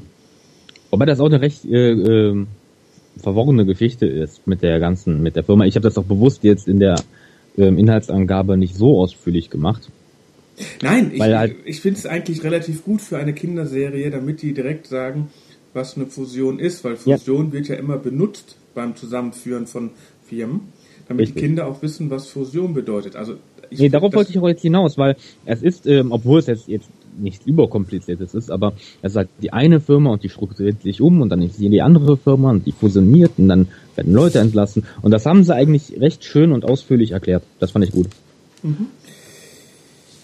wobei 0.90 1.06
das 1.06 1.20
auch 1.20 1.28
eine 1.28 1.42
recht 1.42 1.66
äh, 1.66 1.92
ähm, 1.92 2.48
verworrene 3.18 3.66
Geschichte 3.66 4.08
ist 4.08 4.48
mit 4.48 4.64
der 4.64 4.80
ganzen, 4.80 5.22
mit 5.22 5.36
der 5.36 5.44
Firma. 5.44 5.66
Ich 5.66 5.76
habe 5.76 5.84
das 5.84 5.98
auch 5.98 6.06
bewusst 6.06 6.44
jetzt 6.44 6.68
in 6.68 6.80
der 6.80 6.96
ähm, 7.58 7.78
Inhaltsangabe 7.78 8.58
nicht 8.58 8.76
so 8.76 9.00
ausführlich 9.00 9.50
gemacht. 9.50 9.90
Nein, 10.82 11.12
ich, 11.14 11.22
halt- 11.22 11.56
ich 11.66 11.82
finde 11.82 12.00
es 12.00 12.06
eigentlich 12.06 12.44
relativ 12.44 12.84
gut 12.84 13.02
für 13.02 13.18
eine 13.18 13.34
Kinderserie, 13.34 14.12
damit 14.12 14.42
die 14.42 14.54
direkt 14.54 14.88
sagen, 14.88 15.30
was 15.74 15.96
eine 15.98 16.06
Fusion 16.06 16.60
ist, 16.60 16.84
weil 16.84 16.98
Ja. 17.06 17.18
Fusion 17.18 17.52
wird 17.52 17.68
ja 17.68 17.76
immer 17.76 17.98
benutzt 17.98 18.58
beim 18.76 18.96
Zusammenführen 18.96 19.66
von 19.68 19.92
Firmen, 20.28 20.62
damit 21.08 21.22
Richtig. 21.28 21.36
die 21.42 21.48
Kinder 21.48 21.68
auch 21.68 21.82
wissen, 21.82 22.10
was 22.10 22.28
Fusion 22.28 22.74
bedeutet. 22.74 23.16
Also 23.16 23.36
ich 23.70 23.80
Nee, 23.80 23.90
darauf 23.90 24.14
wollte 24.14 24.32
ich 24.32 24.38
auch 24.40 24.48
jetzt 24.48 24.62
hinaus, 24.62 24.98
weil 24.98 25.16
es 25.46 25.64
ist, 25.64 25.88
ähm, 25.88 26.12
obwohl 26.12 26.40
es 26.40 26.46
jetzt, 26.48 26.68
jetzt 26.68 26.88
nicht 27.20 27.46
überkompliziertes 27.48 28.34
ist, 28.34 28.50
aber 28.52 28.74
es 29.02 29.14
sagt 29.14 29.30
die 29.42 29.54
eine 29.54 29.80
Firma 29.80 30.12
und 30.12 30.24
die 30.24 30.30
strukturiert 30.30 30.82
sich 30.84 31.02
um 31.02 31.22
und 31.22 31.30
dann 31.30 31.42
ist 31.42 31.60
die 31.60 31.82
andere 31.82 32.18
Firma 32.18 32.50
und 32.52 32.66
die 32.66 32.72
fusioniert 32.72 33.32
und 33.38 33.50
dann 33.50 33.68
werden 33.96 34.14
Leute 34.14 34.40
entlassen 34.40 34.86
und 35.02 35.12
das 35.12 35.26
haben 35.26 35.44
sie 35.44 35.54
eigentlich 35.54 36.00
recht 36.00 36.24
schön 36.24 36.52
und 36.52 36.66
ausführlich 36.66 37.12
erklärt. 37.12 37.44
Das 37.60 37.72
fand 37.72 37.86
ich 37.86 37.92
gut. 37.92 38.08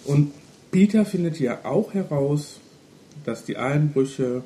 Und 0.10 0.32
Peter 0.72 1.06
findet 1.06 1.40
ja 1.40 1.60
auch 1.64 1.94
heraus, 1.94 2.60
dass 3.26 3.46
die 3.46 3.58
Einbrüche 3.58 4.44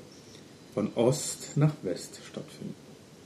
von 0.73 0.89
Ost 0.95 1.55
nach 1.55 1.73
West 1.83 2.19
stattfinden. 2.27 2.75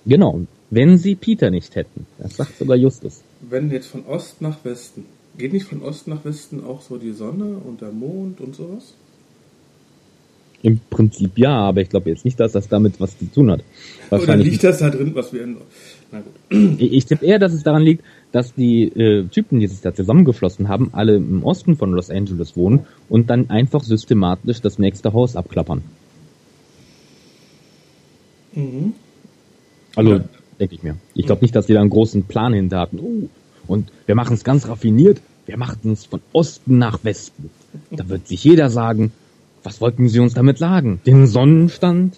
Genau. 0.05 0.41
Wenn 0.69 0.97
sie 0.97 1.15
Peter 1.15 1.49
nicht 1.49 1.75
hätten. 1.75 2.05
Das 2.17 2.35
sagt 2.35 2.57
sogar 2.57 2.77
Justus. 2.77 3.21
Wenn 3.41 3.71
jetzt 3.71 3.87
von 3.87 4.05
Ost 4.05 4.41
nach 4.41 4.63
Westen, 4.65 5.05
geht 5.37 5.53
nicht 5.53 5.65
von 5.65 5.81
Ost 5.81 6.07
nach 6.07 6.25
Westen 6.25 6.63
auch 6.63 6.81
so 6.81 6.97
die 6.97 7.13
Sonne 7.13 7.57
und 7.57 7.81
der 7.81 7.91
Mond 7.91 8.41
und 8.41 8.55
sowas? 8.55 8.93
Im 10.63 10.79
Prinzip 10.89 11.37
ja, 11.37 11.53
aber 11.53 11.81
ich 11.81 11.89
glaube 11.89 12.09
jetzt 12.09 12.25
nicht, 12.25 12.39
dass 12.39 12.51
das 12.53 12.67
damit 12.67 12.99
was 12.99 13.17
zu 13.17 13.25
tun 13.31 13.51
hat. 13.51 13.61
Oder 14.09 14.35
liegt 14.35 14.63
das 14.63 14.79
da 14.79 14.89
drin, 14.89 15.11
was 15.13 15.31
wir 15.31 15.43
in... 15.43 15.57
Na 16.11 16.21
gut. 16.21 16.79
Ich, 16.79 16.93
ich 16.93 17.05
tippe 17.05 17.25
eher, 17.25 17.37
dass 17.37 17.53
es 17.53 17.63
daran 17.63 17.83
liegt, 17.83 18.03
dass 18.31 18.53
die 18.53 18.83
äh, 18.83 19.25
Typen, 19.27 19.59
die 19.59 19.67
sich 19.67 19.81
da 19.81 19.93
zusammengeflossen 19.93 20.67
haben, 20.67 20.89
alle 20.93 21.17
im 21.17 21.43
Osten 21.43 21.75
von 21.77 21.91
Los 21.91 22.09
Angeles 22.09 22.55
wohnen 22.57 22.85
und 23.09 23.29
dann 23.29 23.49
einfach 23.49 23.83
systematisch 23.83 24.61
das 24.61 24.79
nächste 24.79 25.13
Haus 25.13 25.35
abklappern. 25.35 25.83
Mhm. 28.53 28.93
Also, 29.95 30.13
Ja. 30.13 30.23
denke 30.59 30.75
ich 30.75 30.83
mir. 30.83 30.95
Ich 31.13 31.25
glaube 31.25 31.41
nicht, 31.43 31.55
dass 31.55 31.67
die 31.67 31.73
da 31.73 31.81
einen 31.81 31.89
großen 31.89 32.23
Plan 32.23 32.53
hinter 32.53 32.79
hatten. 32.79 32.99
Oh, 32.99 33.29
und 33.67 33.91
wir 34.05 34.15
machen 34.15 34.33
es 34.33 34.43
ganz 34.43 34.67
raffiniert. 34.67 35.21
Wir 35.45 35.57
machen 35.57 35.91
es 35.93 36.05
von 36.05 36.21
Osten 36.33 36.77
nach 36.77 37.03
Westen. 37.03 37.49
Da 37.91 38.09
wird 38.09 38.27
sich 38.27 38.43
jeder 38.43 38.69
sagen, 38.69 39.11
was 39.67 39.81
wollten 39.81 40.07
sie 40.07 40.21
uns 40.21 40.33
damit 40.33 40.57
sagen? 40.57 41.01
Den 41.05 41.27
Sonnenstand? 41.27 42.17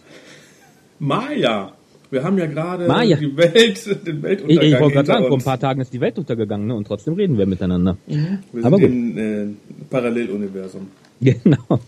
Maya. 1.00 1.74
Wir 2.12 2.24
haben 2.24 2.38
ja 2.38 2.46
gerade 2.46 2.88
Maya. 2.88 3.18
die 3.18 3.36
Welt, 3.36 3.86
den 4.06 4.18
Ich, 4.18 4.24
Weltuntergang 4.24 4.68
ich 4.68 4.80
wollte 4.80 4.94
gerade 4.94 5.08
sagen, 5.08 5.28
vor 5.28 5.38
ein 5.38 5.44
paar 5.44 5.60
Tagen 5.60 5.82
ist 5.82 5.92
die 5.92 6.00
Welt 6.00 6.20
untergegangen, 6.20 6.68
ne? 6.68 6.76
Und 6.76 6.86
trotzdem 6.86 7.16
reden 7.16 7.40
wir 7.40 7.48
miteinander. 7.48 7.98
Wir 8.06 8.40
sind 8.54 8.66
Aber 8.66 8.78
gut. 8.78 8.86
im 8.86 9.18
äh, 9.18 9.48
Paralleluniversum. 9.90 10.88
Genau. 11.22 11.58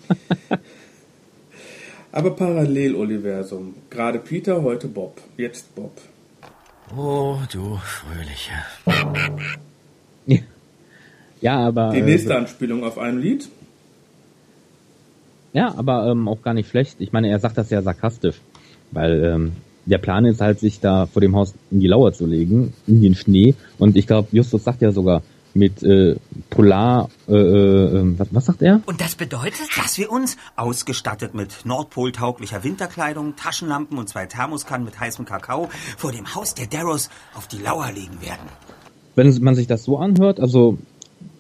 Aber 2.11 2.31
Paralleluniversum. 2.31 3.75
Gerade 3.89 4.19
Peter, 4.19 4.61
heute 4.61 4.89
Bob. 4.89 5.21
Jetzt 5.37 5.73
Bob. 5.73 5.93
Oh, 6.97 7.37
du 7.53 7.77
Fröhliche. 7.77 8.51
Ja, 11.39 11.57
aber. 11.67 11.91
Die 11.93 11.99
äh, 11.99 12.03
nächste 12.03 12.35
Anspielung 12.35 12.83
auf 12.83 12.97
ein 12.97 13.19
Lied. 13.19 13.47
Ja, 15.53 15.74
aber 15.75 16.08
ähm, 16.08 16.27
auch 16.27 16.41
gar 16.41 16.53
nicht 16.53 16.70
schlecht. 16.70 16.96
Ich 17.00 17.12
meine, 17.12 17.29
er 17.29 17.39
sagt 17.39 17.58
das 17.58 17.70
ja 17.70 17.81
sarkastisch, 17.81 18.39
weil 18.91 19.24
ähm, 19.24 19.51
der 19.86 19.98
Plan 19.98 20.25
ist 20.25 20.41
halt, 20.41 20.60
sich 20.60 20.79
da 20.79 21.05
vor 21.05 21.22
dem 21.22 21.36
Haus 21.36 21.53
in 21.72 21.79
die 21.79 21.88
Lauer 21.88 22.13
zu 22.13 22.25
legen, 22.25 22.74
in 22.88 23.01
den 23.01 23.15
Schnee. 23.15 23.55
Und 23.77 23.98
ich 23.98 24.08
glaube, 24.08 24.29
Justus 24.31 24.63
sagt 24.63 24.81
ja 24.81 24.91
sogar 24.91 25.24
mit 25.53 25.84
äh, 25.84 26.15
Polar, 26.50 27.10
äh, 27.27 27.34
äh, 27.34 28.17
was, 28.17 28.27
was 28.31 28.46
sagt 28.46 28.62
er? 28.62 28.81
Und 28.86 29.01
das 29.01 29.15
bedeutet, 29.15 29.67
dass 29.77 29.98
wir 29.98 30.12
uns, 30.12 30.38
ausgestattet 30.55 31.34
mit 31.34 31.65
nordpoltauglicher 31.65 32.63
Winterkleidung, 32.63 33.36
Taschenlampen 33.36 33.98
und 33.98 34.08
zwei 34.08 34.25
Thermoskannen 34.27 34.86
mit 34.86 35.00
heißem 35.00 35.25
Kakao, 35.25 35.70
vor 35.98 36.12
dem 36.12 36.34
Haus 36.36 36.55
der 36.55 36.67
Darrows 36.67 37.10
auf 37.36 37.48
die 37.48 37.58
Lauer 37.58 37.91
legen 37.91 38.22
werden. 38.22 38.48
Wenn 39.15 39.43
man 39.43 39.55
sich 39.55 39.67
das 39.67 39.84
so 39.84 39.98
anhört, 39.98 40.39
also 40.39 40.77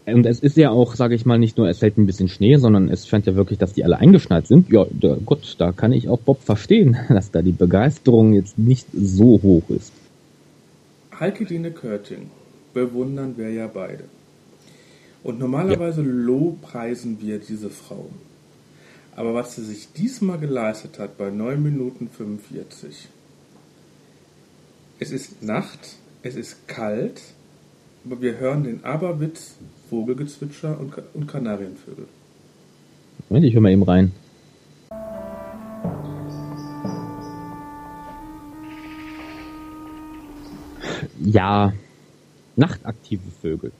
und 0.05 0.25
es 0.25 0.39
ist 0.39 0.57
ja 0.57 0.71
auch, 0.71 0.95
sage 0.95 1.13
ich 1.13 1.25
mal, 1.25 1.37
nicht 1.37 1.57
nur, 1.57 1.69
es 1.69 1.79
fällt 1.79 1.97
ein 1.97 2.07
bisschen 2.07 2.27
Schnee, 2.27 2.57
sondern 2.57 2.89
es 2.89 3.07
scheint 3.07 3.27
ja 3.27 3.35
wirklich, 3.35 3.59
dass 3.59 3.73
die 3.73 3.83
alle 3.83 3.97
eingeschneit 3.97 4.47
sind. 4.47 4.69
Ja, 4.69 4.85
da, 4.89 5.17
Gott, 5.23 5.55
da 5.59 5.71
kann 5.71 5.93
ich 5.93 6.09
auch 6.09 6.19
Bob 6.19 6.41
verstehen, 6.41 6.97
dass 7.09 7.31
da 7.31 7.41
die 7.41 7.51
Begeisterung 7.51 8.33
jetzt 8.33 8.57
nicht 8.57 8.87
so 8.93 9.39
hoch 9.43 9.69
ist. 9.69 9.93
Heike 11.19 11.45
Dine 11.45 11.71
Körting 11.71 12.31
bewundern 12.73 13.37
wir 13.37 13.51
ja 13.51 13.67
beide. 13.67 14.05
Und 15.23 15.37
normalerweise 15.37 16.01
lobpreisen 16.01 17.21
wir 17.21 17.37
diese 17.37 17.69
Frau. 17.69 18.09
Aber 19.15 19.35
was 19.35 19.55
sie 19.55 19.63
sich 19.63 19.91
diesmal 19.93 20.39
geleistet 20.39 20.97
hat 20.97 21.17
bei 21.17 21.29
9 21.29 21.61
Minuten 21.61 22.09
45. 22.09 23.07
Es 24.99 25.11
ist 25.11 25.43
Nacht, 25.43 25.97
es 26.23 26.35
ist 26.35 26.67
kalt, 26.67 27.21
wir 28.03 28.37
hören 28.37 28.63
den 28.63 28.83
Aberwitz, 28.83 29.55
Vogelgezwitscher 29.89 30.79
und, 30.79 30.93
und 31.13 31.27
Kanarienvögel. 31.27 32.05
Moment, 33.29 33.45
ich 33.45 33.53
höre 33.53 33.61
mal 33.61 33.71
eben 33.71 33.83
rein. 33.83 34.11
Ja, 41.19 41.73
nachtaktive 42.55 43.29
Vögel. 43.41 43.71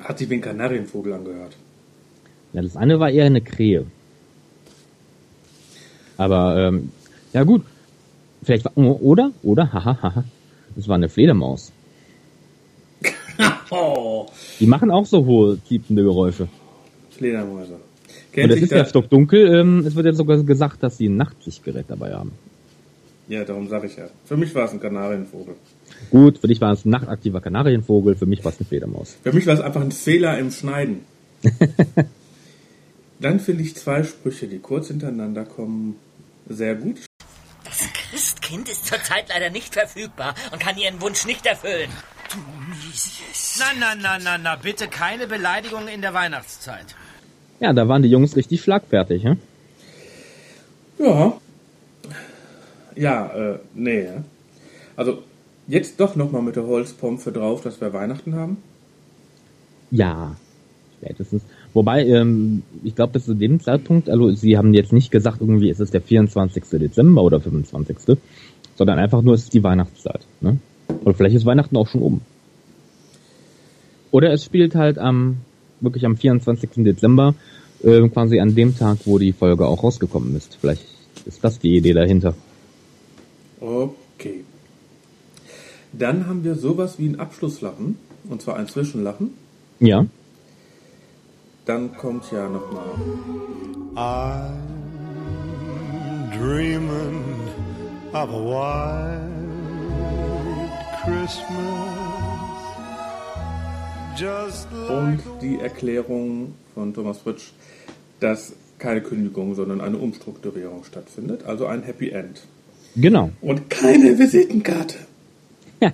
Hat 0.00 0.18
sich 0.18 0.28
wie 0.28 0.34
ein 0.34 0.40
Kanarienvogel 0.42 1.14
angehört. 1.14 1.56
Ja, 2.52 2.62
das 2.62 2.76
eine 2.76 3.00
war 3.00 3.10
eher 3.10 3.26
eine 3.26 3.40
Krähe. 3.40 3.86
Aber, 6.16 6.56
ähm, 6.56 6.92
ja 7.32 7.42
gut. 7.44 7.62
Vielleicht 8.42 8.64
war, 8.64 8.72
oh, 8.76 8.98
oder, 9.00 9.32
oder, 9.42 9.72
haha, 9.72 10.00
haha. 10.02 10.24
Das 10.76 10.86
war 10.88 10.96
eine 10.96 11.08
Fledermaus. 11.08 11.72
Oh, 13.70 14.26
Die 14.60 14.66
machen 14.66 14.90
auch 14.90 15.06
so 15.06 15.24
hohe, 15.24 15.56
piepende 15.56 16.02
Geräusche. 16.02 16.48
Fledermäuse. 17.10 17.74
Und 17.74 17.80
Kennt 18.32 18.50
es 18.52 18.54
sich 18.56 18.64
ist 18.64 18.72
ja 18.72 18.84
stockdunkel, 18.84 19.54
ähm, 19.54 19.84
es 19.86 19.94
wird 19.94 20.06
ja 20.06 20.12
sogar 20.12 20.42
gesagt, 20.42 20.82
dass 20.82 20.98
sie 20.98 21.08
ein 21.08 21.16
Nachtsichtgerät 21.16 21.86
dabei 21.88 22.12
haben. 22.14 22.32
ja, 23.28 23.44
darum 23.44 23.68
sage 23.68 23.86
ich 23.86 23.96
ja. 23.96 24.08
Für 24.24 24.36
mich 24.36 24.54
war 24.54 24.66
es 24.66 24.72
ein 24.72 24.80
Kanarienvogel. 24.80 25.54
Gut, 26.10 26.38
für 26.38 26.46
dich 26.48 26.60
war 26.60 26.72
es 26.72 26.84
ein 26.84 26.90
nachtaktiver 26.90 27.40
Kanarienvogel, 27.40 28.14
für 28.14 28.26
mich 28.26 28.44
war 28.44 28.52
es 28.52 28.58
eine 28.58 28.66
Fledermaus. 28.66 29.16
Für 29.22 29.32
mich 29.32 29.46
war 29.46 29.54
es 29.54 29.60
einfach 29.60 29.80
ein 29.80 29.92
Fehler 29.92 30.38
im 30.38 30.50
Schneiden. 30.50 31.00
Dann 33.20 33.40
finde 33.40 33.62
ich 33.62 33.74
zwei 33.76 34.02
Sprüche, 34.02 34.46
die 34.46 34.58
kurz 34.58 34.88
hintereinander 34.88 35.44
kommen, 35.44 35.96
sehr 36.48 36.74
gut. 36.74 36.98
Das 37.64 37.80
Christkind 38.10 38.68
ist 38.68 38.86
zurzeit 38.86 39.24
leider 39.30 39.50
nicht 39.50 39.72
verfügbar 39.72 40.34
und 40.52 40.60
kann 40.60 40.76
Ihren 40.76 41.00
Wunsch 41.00 41.26
nicht 41.26 41.46
erfüllen. 41.46 41.88
Na, 43.58 43.66
na, 43.80 43.94
na, 43.94 44.18
na, 44.18 44.38
na, 44.38 44.56
bitte 44.56 44.88
keine 44.88 45.26
Beleidigungen 45.26 45.88
in 45.88 46.00
der 46.00 46.14
Weihnachtszeit. 46.14 46.94
Ja, 47.60 47.72
da 47.72 47.88
waren 47.88 48.02
die 48.02 48.10
Jungs 48.10 48.36
richtig 48.36 48.60
schlagfertig, 48.62 49.24
hm? 49.24 49.38
Ja. 50.98 51.32
Ja, 52.94 53.26
äh, 53.26 53.58
nee. 53.74 54.08
Also 54.96 55.22
jetzt 55.66 56.00
doch 56.00 56.16
nochmal 56.16 56.42
mit 56.42 56.56
der 56.56 56.66
Holzpompe 56.66 57.32
drauf, 57.32 57.62
dass 57.62 57.80
wir 57.80 57.92
Weihnachten 57.92 58.34
haben? 58.34 58.58
Ja, 59.90 60.36
spätestens. 60.98 61.42
Wobei, 61.74 62.06
ähm, 62.06 62.62
ich 62.82 62.94
glaube, 62.94 63.14
bis 63.14 63.26
zu 63.26 63.34
dem 63.34 63.60
Zeitpunkt, 63.60 64.08
also 64.08 64.30
sie 64.30 64.56
haben 64.56 64.74
jetzt 64.74 64.92
nicht 64.92 65.10
gesagt, 65.10 65.40
irgendwie 65.40 65.70
ist 65.70 65.80
es 65.80 65.90
der 65.90 66.00
24. 66.00 66.64
Dezember 66.80 67.22
oder 67.22 67.40
25., 67.40 68.18
sondern 68.76 68.98
einfach 68.98 69.22
nur, 69.22 69.34
es 69.34 69.44
ist 69.44 69.54
die 69.54 69.62
Weihnachtszeit. 69.62 70.20
Ne? 70.40 70.58
Oder 71.04 71.14
vielleicht 71.14 71.36
ist 71.36 71.46
Weihnachten 71.46 71.76
auch 71.76 71.88
schon 71.88 72.02
um. 72.02 72.20
Oder 74.10 74.32
es 74.32 74.44
spielt 74.44 74.74
halt 74.74 74.98
am, 74.98 75.38
wirklich 75.80 76.06
am 76.06 76.16
24. 76.16 76.70
Dezember, 76.84 77.34
äh, 77.82 78.08
quasi 78.08 78.40
an 78.40 78.54
dem 78.54 78.76
Tag, 78.76 78.98
wo 79.04 79.18
die 79.18 79.32
Folge 79.32 79.66
auch 79.66 79.82
rausgekommen 79.82 80.34
ist. 80.36 80.56
Vielleicht 80.60 80.84
ist 81.24 81.42
das 81.44 81.58
die 81.58 81.76
Idee 81.76 81.92
dahinter. 81.92 82.34
Okay. 83.60 84.44
Dann 85.92 86.26
haben 86.26 86.44
wir 86.44 86.54
sowas 86.54 86.98
wie 86.98 87.08
ein 87.08 87.20
Abschlusslachen, 87.20 87.98
und 88.28 88.42
zwar 88.42 88.56
ein 88.56 88.68
Zwischenlachen. 88.68 89.30
Ja. 89.80 90.06
Dann 91.64 91.96
kommt 91.96 92.30
ja 92.32 92.48
nochmal. 92.48 92.84
I'm 93.96 94.52
dreaming 96.38 97.24
of 98.12 98.30
a. 98.30 99.26
Just 99.96 100.35
Und 104.88 105.20
die 105.40 105.58
Erklärung 105.60 106.54
von 106.74 106.94
Thomas 106.94 107.18
Fritsch, 107.18 107.52
dass 108.18 108.54
keine 108.78 109.02
Kündigung, 109.02 109.54
sondern 109.54 109.80
eine 109.80 109.98
Umstrukturierung 109.98 110.82
stattfindet. 110.84 111.44
Also 111.44 111.66
ein 111.66 111.82
Happy 111.82 112.10
End. 112.10 112.42
Genau. 112.96 113.30
Und 113.40 113.70
keine 113.70 114.18
Visitenkarte. 114.18 114.96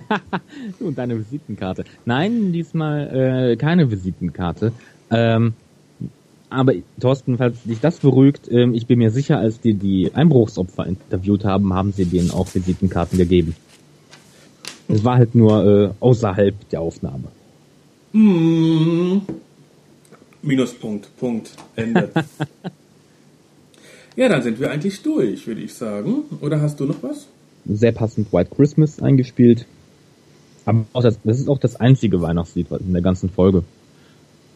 Und 0.79 0.97
deine 0.97 1.19
Visitenkarte. 1.19 1.83
Nein, 2.05 2.51
diesmal 2.51 3.51
äh, 3.51 3.55
keine 3.57 3.91
Visitenkarte. 3.91 4.71
Ähm, 5.11 5.53
aber 6.49 6.73
Thorsten, 6.99 7.37
falls 7.37 7.61
dich 7.63 7.79
das 7.79 7.99
beruhigt, 7.99 8.49
ähm, 8.51 8.73
ich 8.73 8.87
bin 8.87 8.99
mir 8.99 9.11
sicher, 9.11 9.37
als 9.37 9.59
die 9.59 9.73
die 9.73 10.11
Einbruchsopfer 10.13 10.85
interviewt 10.85 11.45
haben, 11.45 11.73
haben 11.73 11.91
sie 11.91 12.05
denen 12.05 12.31
auch 12.31 12.47
Visitenkarten 12.53 13.17
gegeben. 13.17 13.55
Es 14.87 15.03
war 15.03 15.17
halt 15.17 15.35
nur 15.35 15.65
äh, 15.65 15.89
außerhalb 15.99 16.69
der 16.69 16.81
Aufnahme. 16.81 17.29
Mm. 18.11 19.21
Minuspunkt, 20.41 21.09
Punkt, 21.17 21.51
Ende. 21.75 22.09
ja, 24.15 24.29
dann 24.29 24.43
sind 24.43 24.59
wir 24.59 24.71
eigentlich 24.71 25.01
durch, 25.01 25.47
würde 25.47 25.61
ich 25.61 25.73
sagen. 25.73 26.25
Oder 26.41 26.61
hast 26.61 26.79
du 26.79 26.85
noch 26.85 27.01
was? 27.01 27.27
Sehr 27.65 27.93
passend 27.93 28.31
White 28.33 28.51
Christmas 28.55 29.01
eingespielt. 29.01 29.65
Aber 30.65 30.85
auch 30.93 31.01
das, 31.01 31.17
das 31.23 31.39
ist 31.39 31.49
auch 31.49 31.59
das 31.59 31.77
einzige 31.77 32.21
Weihnachtslied 32.21 32.67
in 32.71 32.93
der 32.93 33.01
ganzen 33.01 33.29
Folge. 33.29 33.63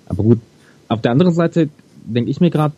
Aber 0.08 0.24
gut, 0.24 0.40
auf 0.88 1.02
der 1.02 1.12
anderen 1.12 1.34
Seite 1.34 1.70
denke 2.06 2.30
ich 2.30 2.40
mir 2.40 2.50
gerade, 2.50 2.74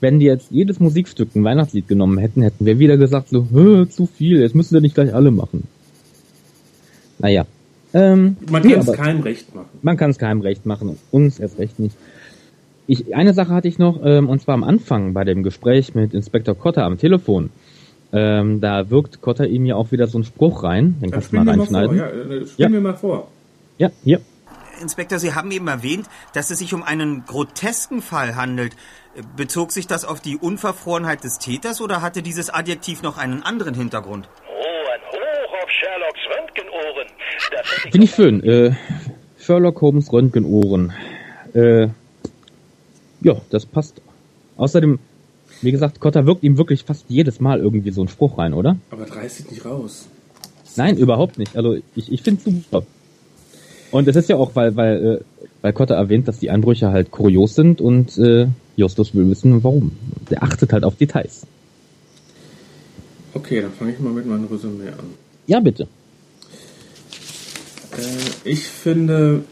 wenn 0.00 0.18
die 0.20 0.26
jetzt 0.26 0.50
jedes 0.50 0.80
Musikstück 0.80 1.34
ein 1.34 1.44
Weihnachtslied 1.44 1.88
genommen 1.88 2.18
hätten, 2.18 2.42
hätten 2.42 2.66
wir 2.66 2.78
wieder 2.78 2.96
gesagt 2.96 3.28
so, 3.30 3.48
"Hö, 3.50 3.86
zu 3.88 4.06
viel, 4.06 4.40
jetzt 4.40 4.54
müssen 4.54 4.74
wir 4.74 4.80
nicht 4.80 4.94
gleich 4.94 5.14
alle 5.14 5.30
machen. 5.30 5.64
Naja. 7.18 7.46
Ähm, 7.92 8.36
Man 8.50 8.62
kann 8.62 8.80
es 8.80 8.92
keinem 8.92 9.22
recht 9.22 9.54
machen. 9.54 9.68
man 9.82 9.96
kann 9.96 10.10
es 10.10 10.18
keinem 10.18 10.40
recht 10.40 10.66
machen 10.66 10.88
und 10.88 10.98
uns 11.12 11.38
erst 11.38 11.58
recht 11.58 11.78
nicht. 11.78 11.96
Ich, 12.86 13.14
eine 13.14 13.32
Sache 13.34 13.50
hatte 13.54 13.68
ich 13.68 13.78
noch, 13.78 14.00
ähm, 14.04 14.28
und 14.28 14.42
zwar 14.42 14.54
am 14.54 14.64
Anfang 14.64 15.14
bei 15.14 15.24
dem 15.24 15.42
Gespräch 15.42 15.94
mit 15.94 16.12
Inspektor 16.12 16.54
Kotter 16.58 16.84
am 16.84 16.98
Telefon. 16.98 17.50
Ähm, 18.12 18.60
da 18.60 18.90
wirkt 18.90 19.20
Kotter 19.22 19.46
ihm 19.46 19.64
ja 19.64 19.76
auch 19.76 19.90
wieder 19.92 20.06
so 20.06 20.18
einen 20.18 20.24
Spruch 20.24 20.62
rein. 20.64 20.96
Den 21.00 21.02
Dann 21.02 21.10
kannst 21.12 21.32
du 21.32 21.36
mal 21.36 21.44
mir 21.44 21.56
mal 21.56 21.66
vor. 21.66 21.78
reinschneiden. 21.78 21.96
Ja, 21.98 22.06
äh, 22.36 22.46
Ja. 22.56 22.68
mir 22.68 22.80
mal 22.80 22.94
vor. 22.96 23.28
ja, 23.78 23.90
hier. 24.02 24.20
Inspektor, 24.82 25.18
Sie 25.20 25.34
haben 25.34 25.50
eben 25.52 25.68
erwähnt, 25.68 26.06
dass 26.32 26.50
es 26.50 26.58
sich 26.58 26.74
um 26.74 26.82
einen 26.82 27.24
grotesken 27.26 28.02
Fall 28.02 28.34
handelt. 28.34 28.74
Bezog 29.36 29.70
sich 29.70 29.86
das 29.86 30.04
auf 30.04 30.20
die 30.20 30.36
Unverfrorenheit 30.36 31.22
des 31.22 31.38
Täters 31.38 31.80
oder 31.80 32.02
hatte 32.02 32.22
dieses 32.22 32.50
Adjektiv 32.50 33.02
noch 33.02 33.16
einen 33.16 33.44
anderen 33.44 33.74
Hintergrund? 33.74 34.28
Oh, 34.48 34.90
ein 34.92 35.00
Hoch 35.12 35.62
auf 35.62 35.70
Sherlocks 35.70 36.20
Röntgenohren. 36.36 36.73
Finde 37.90 38.04
ich 38.04 38.14
schön. 38.14 38.42
Äh, 38.42 38.72
Sherlock 39.38 39.80
Holmes 39.80 40.12
Röntgenohren. 40.12 40.92
Äh, 41.52 41.88
ja, 43.20 43.36
das 43.50 43.66
passt. 43.66 44.00
Außerdem, 44.56 44.98
wie 45.62 45.72
gesagt, 45.72 46.00
Kotter 46.00 46.26
wirkt 46.26 46.42
ihm 46.42 46.58
wirklich 46.58 46.84
fast 46.84 47.06
jedes 47.08 47.40
Mal 47.40 47.60
irgendwie 47.60 47.90
so 47.90 48.00
einen 48.00 48.08
Spruch 48.08 48.38
rein, 48.38 48.54
oder? 48.54 48.76
Aber 48.90 49.10
reiß 49.10 49.38
dich 49.38 49.50
nicht 49.50 49.64
raus. 49.64 50.06
Nein, 50.76 50.96
überhaupt 50.96 51.38
nicht. 51.38 51.56
Also 51.56 51.76
ich, 51.94 52.12
ich 52.12 52.22
finde 52.22 52.40
es 52.44 52.44
super. 52.44 52.84
Und 53.90 54.08
es 54.08 54.16
ist 54.16 54.28
ja 54.28 54.36
auch, 54.36 54.56
weil, 54.56 54.74
weil, 54.76 55.06
äh, 55.06 55.20
weil 55.62 55.72
Kotter 55.72 55.94
erwähnt, 55.94 56.26
dass 56.26 56.40
die 56.40 56.50
Einbrüche 56.50 56.90
halt 56.90 57.10
kurios 57.10 57.54
sind 57.54 57.80
und 57.80 58.18
äh, 58.18 58.48
Justus 58.76 59.14
will 59.14 59.30
wissen, 59.30 59.62
warum. 59.62 59.92
Der 60.30 60.42
achtet 60.42 60.72
halt 60.72 60.84
auf 60.84 60.96
Details. 60.96 61.46
Okay, 63.34 63.60
dann 63.60 63.72
fange 63.72 63.92
ich 63.92 64.00
mal 64.00 64.12
mit 64.12 64.26
meinem 64.26 64.46
Resümee 64.46 64.88
an. 64.88 65.14
Ja, 65.46 65.60
bitte. 65.60 65.86
Äh, 67.96 68.48
ich 68.48 68.68
finde, 68.68 69.44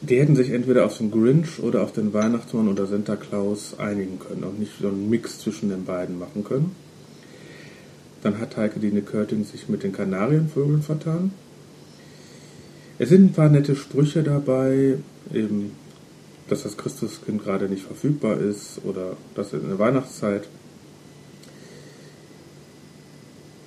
die 0.00 0.18
hätten 0.18 0.36
sich 0.36 0.50
entweder 0.50 0.84
auf 0.84 0.98
den 0.98 1.10
Grinch 1.10 1.58
oder 1.60 1.82
auf 1.82 1.92
den 1.92 2.12
Weihnachtsmann 2.12 2.68
oder 2.68 2.86
Santa 2.86 3.16
Claus 3.16 3.78
einigen 3.78 4.18
können 4.18 4.44
und 4.44 4.58
nicht 4.58 4.72
so 4.80 4.88
einen 4.88 5.08
Mix 5.08 5.38
zwischen 5.40 5.68
den 5.68 5.84
beiden 5.84 6.18
machen 6.18 6.44
können. 6.44 6.74
Dann 8.22 8.38
hat 8.38 8.56
Heike 8.56 8.80
Dine 8.80 9.02
Körting 9.02 9.44
sich 9.44 9.68
mit 9.68 9.82
den 9.82 9.92
Kanarienvögeln 9.92 10.82
vertan. 10.82 11.32
Es 12.98 13.10
sind 13.10 13.24
ein 13.24 13.32
paar 13.32 13.48
nette 13.48 13.76
Sprüche 13.76 14.22
dabei, 14.22 14.98
eben, 15.32 15.72
dass 16.48 16.62
das 16.62 16.76
Christuskind 16.76 17.42
gerade 17.42 17.68
nicht 17.68 17.84
verfügbar 17.84 18.38
ist 18.38 18.80
oder 18.84 19.16
dass 19.34 19.52
in 19.52 19.68
der 19.68 19.78
Weihnachtszeit. 19.78 20.48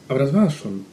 Aber 0.07 0.19
das 0.19 0.33
war's 0.33 0.55
schon. 0.55 0.85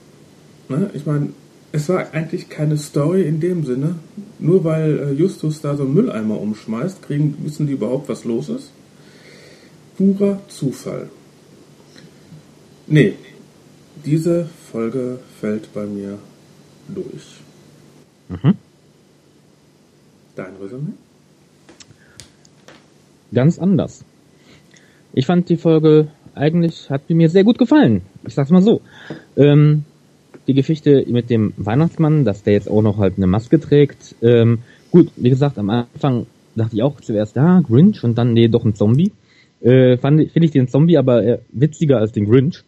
Ne? 0.69 0.91
Ich 0.93 1.07
meine, 1.07 1.31
es 1.77 1.91
war 1.91 2.13
eigentlich 2.15 2.49
keine 2.49 2.79
Story 2.79 3.23
in 3.23 3.39
dem 3.39 3.65
Sinne. 3.65 3.97
Nur 4.39 4.65
weil 4.65 4.99
äh, 4.99 5.13
Justus 5.13 5.61
da 5.61 5.77
so 5.77 5.85
einen 5.85 5.95
Mülleimer 5.95 6.41
umschmeißt, 6.41 7.03
kriegen, 7.03 7.37
wissen 7.45 7.67
die 7.67 7.75
überhaupt, 7.75 8.09
was 8.09 8.25
los 8.25 8.49
ist. 8.49 8.73
Purer 9.97 10.41
Zufall. 10.49 11.11
Nee, 12.87 13.15
diese 14.05 14.49
Folge 14.73 15.19
fällt 15.41 15.73
bei 15.75 15.85
mir 15.85 16.19
durch. 16.89 17.41
Mhm. 18.29 18.55
Dein 20.35 20.57
Resümee? 20.63 20.93
Ganz 23.33 23.59
anders. 23.59 24.05
Ich 25.13 25.27
fand 25.27 25.49
die 25.49 25.57
Folge 25.57 26.09
eigentlich, 26.35 26.89
hat 26.91 27.09
mir 27.11 27.29
sehr 27.29 27.45
gut 27.45 27.59
gefallen. 27.59 28.03
Ich 28.27 28.35
sag's 28.35 28.51
mal 28.51 28.63
so. 28.63 28.81
Ähm, 29.37 29.85
die 30.47 30.55
Geschichte 30.55 31.05
mit 31.09 31.31
dem 31.31 31.53
Weihnachtsmann, 31.57 32.25
dass 32.25 32.43
der 32.43 32.55
jetzt 32.55 32.71
auch 32.71 32.83
noch 32.83 32.99
halt 32.99 33.15
eine 33.17 33.27
Maske 33.27 33.61
trägt. 33.61 34.15
Ähm, 34.23 34.59
gut, 34.91 35.11
wie 35.17 35.31
gesagt, 35.31 35.59
am 35.59 35.71
Anfang 35.71 36.27
dachte 36.55 36.77
ich 36.77 36.83
auch 36.83 37.01
zuerst, 37.01 37.37
ja, 37.37 37.61
Grinch 37.61 38.03
und 38.05 38.17
dann, 38.17 38.33
nee, 38.33 38.49
doch 38.49 38.65
ein 38.65 38.75
Zombie. 38.75 39.13
Äh, 39.61 39.97
fand 39.97 40.31
finde 40.31 40.47
ich 40.47 40.53
den 40.53 40.69
Zombie 40.69 40.99
aber 40.99 41.25
äh, 41.25 41.39
witziger 41.51 41.99
als 41.99 42.13
den 42.13 42.29
Grinch. 42.29 42.63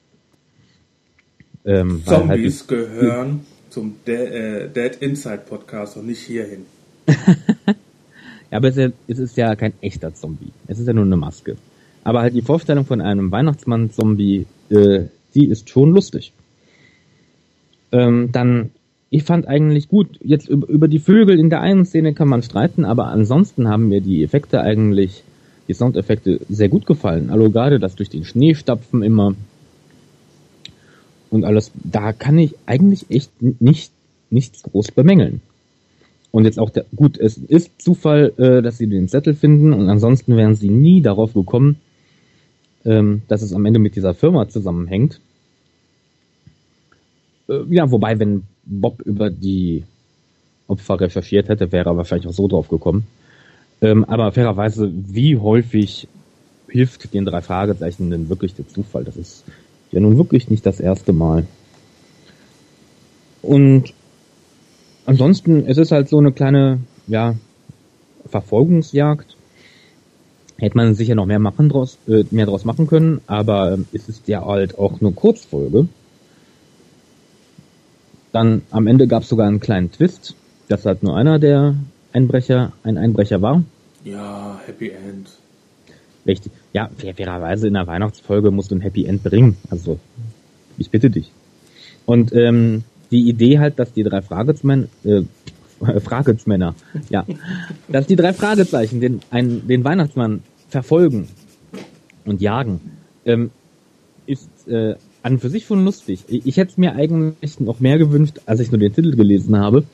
Ähm, 1.64 2.02
halt 2.06 2.28
Zombies 2.28 2.66
gehören 2.66 3.40
zum 3.70 3.96
De 4.06 4.14
äh, 4.16 4.68
Dead 4.68 4.96
Inside 5.00 5.42
Podcast 5.48 5.96
und 5.96 6.06
nicht 6.06 6.20
hierhin. 6.20 6.64
Ja, 8.50 8.58
aber 8.58 8.68
es 8.68 8.76
ist, 8.76 8.82
ja, 8.82 8.92
es 9.08 9.18
ist 9.18 9.36
ja 9.36 9.56
kein 9.56 9.74
echter 9.80 10.14
Zombie. 10.14 10.52
Es 10.66 10.78
ist 10.78 10.86
ja 10.86 10.92
nur 10.92 11.04
eine 11.04 11.16
Maske. 11.16 11.56
Aber 12.04 12.22
halt 12.22 12.34
die 12.34 12.42
Vorstellung 12.42 12.86
von 12.86 13.00
einem 13.00 13.30
Weihnachtsmann-Zombie, 13.30 14.46
äh, 14.70 15.00
die 15.34 15.46
ist 15.48 15.68
schon 15.68 15.92
lustig. 15.92 16.32
Ähm, 17.92 18.30
dann, 18.32 18.70
ich 19.10 19.24
fand 19.24 19.46
eigentlich 19.46 19.88
gut, 19.88 20.18
jetzt 20.22 20.48
über, 20.48 20.88
die 20.88 20.98
Vögel 20.98 21.38
in 21.38 21.50
der 21.50 21.60
einen 21.60 21.84
Szene 21.84 22.14
kann 22.14 22.28
man 22.28 22.42
streiten, 22.42 22.84
aber 22.84 23.06
ansonsten 23.06 23.68
haben 23.68 23.88
mir 23.88 24.00
die 24.00 24.22
Effekte 24.22 24.60
eigentlich, 24.60 25.22
die 25.68 25.74
Soundeffekte 25.74 26.40
sehr 26.48 26.68
gut 26.68 26.86
gefallen. 26.86 27.30
Also 27.30 27.50
gerade 27.50 27.78
das 27.78 27.94
durch 27.94 28.10
den 28.10 28.24
Schnee 28.24 28.54
stapfen 28.54 29.02
immer 29.02 29.34
und 31.30 31.44
alles, 31.44 31.70
da 31.74 32.12
kann 32.12 32.38
ich 32.38 32.54
eigentlich 32.66 33.06
echt 33.10 33.30
nicht, 33.60 33.92
nichts 34.30 34.62
groß 34.62 34.92
bemängeln. 34.92 35.40
Und 36.30 36.44
jetzt 36.44 36.58
auch 36.58 36.70
der, 36.70 36.84
gut, 36.94 37.18
es 37.18 37.38
ist 37.38 37.80
Zufall, 37.80 38.32
äh, 38.36 38.62
dass 38.62 38.78
sie 38.78 38.86
den 38.86 39.08
Zettel 39.08 39.34
finden 39.34 39.72
und 39.72 39.88
ansonsten 39.88 40.36
wären 40.36 40.54
sie 40.54 40.68
nie 40.68 41.00
darauf 41.00 41.32
gekommen, 41.34 41.76
ähm, 42.84 43.22
dass 43.28 43.42
es 43.42 43.52
am 43.52 43.64
Ende 43.66 43.78
mit 43.78 43.96
dieser 43.96 44.14
Firma 44.14 44.48
zusammenhängt. 44.48 45.20
Äh, 47.48 47.64
ja, 47.70 47.90
wobei, 47.90 48.18
wenn 48.18 48.44
Bob 48.64 49.02
über 49.02 49.30
die 49.30 49.84
Opfer 50.66 51.00
recherchiert 51.00 51.48
hätte, 51.48 51.72
wäre 51.72 51.90
er 51.90 51.96
wahrscheinlich 51.96 52.28
auch 52.28 52.32
so 52.32 52.48
drauf 52.48 52.68
gekommen. 52.68 53.06
Ähm, 53.80 54.04
aber 54.04 54.32
fairerweise, 54.32 54.90
wie 54.92 55.36
häufig 55.36 56.08
hilft 56.68 57.14
den 57.14 57.24
drei 57.24 57.40
Fragezeichen 57.40 58.10
denn 58.10 58.28
wirklich 58.28 58.54
der 58.54 58.68
Zufall? 58.68 59.04
Das 59.04 59.16
ist 59.16 59.44
ja 59.92 60.00
nun 60.00 60.18
wirklich 60.18 60.50
nicht 60.50 60.66
das 60.66 60.80
erste 60.80 61.12
Mal. 61.12 61.46
Und 63.40 63.94
ansonsten, 65.06 65.64
es 65.66 65.78
ist 65.78 65.92
halt 65.92 66.08
so 66.08 66.18
eine 66.18 66.32
kleine, 66.32 66.80
ja, 67.06 67.34
Verfolgungsjagd. 68.26 69.36
Hätte 70.58 70.76
man 70.76 70.94
sicher 70.94 71.14
noch 71.14 71.26
mehr 71.26 71.38
machen 71.38 71.68
draus, 71.68 71.98
äh, 72.08 72.24
mehr 72.30 72.46
draus 72.46 72.64
machen 72.64 72.88
können, 72.88 73.20
aber 73.26 73.72
ähm, 73.72 73.86
es 73.92 74.08
ist 74.08 74.26
ja 74.26 74.44
halt 74.44 74.76
auch 74.76 75.00
nur 75.00 75.14
Kurzfolge. 75.14 75.86
Dann 78.32 78.62
am 78.70 78.86
Ende 78.86 79.06
gab 79.06 79.22
es 79.22 79.28
sogar 79.28 79.48
einen 79.48 79.60
kleinen 79.60 79.90
Twist, 79.90 80.34
dass 80.68 80.84
halt 80.84 81.02
nur 81.02 81.16
einer 81.16 81.38
der 81.38 81.74
Einbrecher 82.12 82.72
ein 82.82 82.98
Einbrecher 82.98 83.42
war. 83.42 83.62
Ja, 84.04 84.60
Happy 84.66 84.90
End. 84.90 85.28
Richtig. 86.26 86.52
Ja, 86.72 86.90
fair, 86.96 87.14
fairerweise 87.14 87.68
in 87.68 87.74
der 87.74 87.86
Weihnachtsfolge 87.86 88.50
musst 88.50 88.70
du 88.70 88.76
ein 88.76 88.80
Happy 88.80 89.06
End 89.06 89.22
bringen. 89.22 89.56
Also, 89.70 89.98
ich 90.76 90.90
bitte 90.90 91.10
dich. 91.10 91.32
Und 92.04 92.32
ähm, 92.32 92.84
die 93.10 93.28
Idee 93.28 93.58
halt, 93.58 93.78
dass 93.78 93.92
die 93.92 94.02
drei 94.02 94.22
Fragezeichen, 94.22 94.88
äh, 95.04 95.22
Fragezmänner, 96.00 96.74
ja, 97.08 97.24
dass 97.88 98.06
die 98.06 98.16
drei 98.16 98.32
Fragezeichen 98.32 99.00
den, 99.00 99.20
einen, 99.30 99.66
den 99.66 99.84
Weihnachtsmann 99.84 100.42
verfolgen 100.68 101.28
und 102.24 102.40
jagen, 102.40 102.80
ähm, 103.24 103.50
ist 104.26 104.68
äh, 104.68 104.96
an 105.28 105.38
für 105.38 105.50
sich 105.50 105.66
schon 105.66 105.84
lustig. 105.84 106.24
Ich, 106.28 106.56
hätte 106.56 106.72
es 106.72 106.78
mir 106.78 106.94
eigentlich 106.94 107.60
noch 107.60 107.80
mehr 107.80 107.98
gewünscht, 107.98 108.40
als 108.46 108.60
ich 108.60 108.70
nur 108.70 108.78
den 108.78 108.94
Titel 108.94 109.14
gelesen 109.14 109.58
habe, 109.58 109.84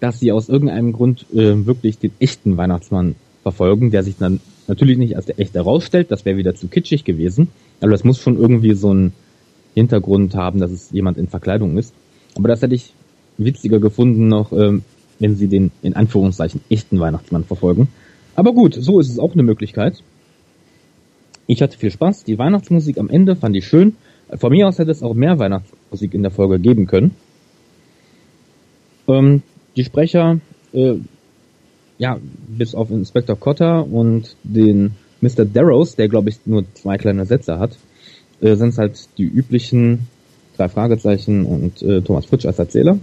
dass 0.00 0.18
sie 0.18 0.32
aus 0.32 0.48
irgendeinem 0.48 0.92
Grund 0.92 1.26
äh, 1.32 1.66
wirklich 1.66 1.98
den 1.98 2.12
echten 2.18 2.56
Weihnachtsmann 2.56 3.14
verfolgen, 3.42 3.90
der 3.90 4.02
sich 4.02 4.16
dann 4.16 4.40
natürlich 4.66 4.96
nicht 4.96 5.16
als 5.16 5.26
der 5.26 5.38
echte 5.38 5.58
herausstellt, 5.58 6.10
das 6.10 6.24
wäre 6.24 6.38
wieder 6.38 6.54
zu 6.54 6.68
kitschig 6.68 7.04
gewesen, 7.04 7.48
aber 7.80 7.90
das 7.90 8.02
muss 8.02 8.18
schon 8.18 8.38
irgendwie 8.38 8.74
so 8.74 8.92
ein 8.92 9.12
Hintergrund 9.74 10.34
haben, 10.34 10.58
dass 10.58 10.70
es 10.70 10.90
jemand 10.90 11.18
in 11.18 11.28
Verkleidung 11.28 11.76
ist. 11.76 11.94
Aber 12.34 12.48
das 12.48 12.62
hätte 12.62 12.74
ich 12.74 12.94
witziger 13.36 13.78
gefunden 13.78 14.28
noch, 14.28 14.52
ähm, 14.52 14.82
wenn 15.18 15.36
sie 15.36 15.48
den 15.48 15.70
in 15.82 15.94
Anführungszeichen 15.94 16.62
echten 16.70 16.98
Weihnachtsmann 16.98 17.44
verfolgen. 17.44 17.88
Aber 18.34 18.52
gut, 18.52 18.74
so 18.74 19.00
ist 19.00 19.10
es 19.10 19.18
auch 19.18 19.34
eine 19.34 19.42
Möglichkeit. 19.42 20.02
Ich 21.46 21.60
hatte 21.60 21.76
viel 21.76 21.90
Spaß. 21.90 22.24
Die 22.24 22.38
Weihnachtsmusik 22.38 22.98
am 22.98 23.10
Ende 23.10 23.36
fand 23.36 23.54
ich 23.56 23.66
schön. 23.66 23.96
Von 24.36 24.52
mir 24.52 24.68
aus 24.68 24.78
hätte 24.78 24.90
es 24.90 25.02
auch 25.02 25.14
mehr 25.14 25.38
Weihnachtsmusik 25.38 26.14
in 26.14 26.22
der 26.22 26.30
Folge 26.30 26.58
geben 26.58 26.86
können. 26.86 27.14
Ähm, 29.08 29.42
die 29.76 29.84
Sprecher, 29.84 30.40
äh, 30.72 30.94
ja, 31.98 32.18
bis 32.48 32.74
auf 32.74 32.90
Inspector 32.90 33.38
Cotter 33.38 33.86
und 33.86 34.36
den 34.42 34.92
Mr. 35.20 35.44
Darrows, 35.44 35.96
der 35.96 36.08
glaube 36.08 36.30
ich 36.30 36.38
nur 36.46 36.64
zwei 36.74 36.98
kleine 36.98 37.26
Sätze 37.26 37.58
hat, 37.58 37.76
äh, 38.40 38.56
sind 38.56 38.70
es 38.70 38.78
halt 38.78 39.08
die 39.18 39.24
üblichen 39.24 40.08
drei 40.56 40.68
Fragezeichen 40.68 41.44
und 41.44 41.82
äh, 41.82 42.00
Thomas 42.02 42.26
Fritsch 42.26 42.46
als 42.46 42.58
Erzähler. 42.58 42.98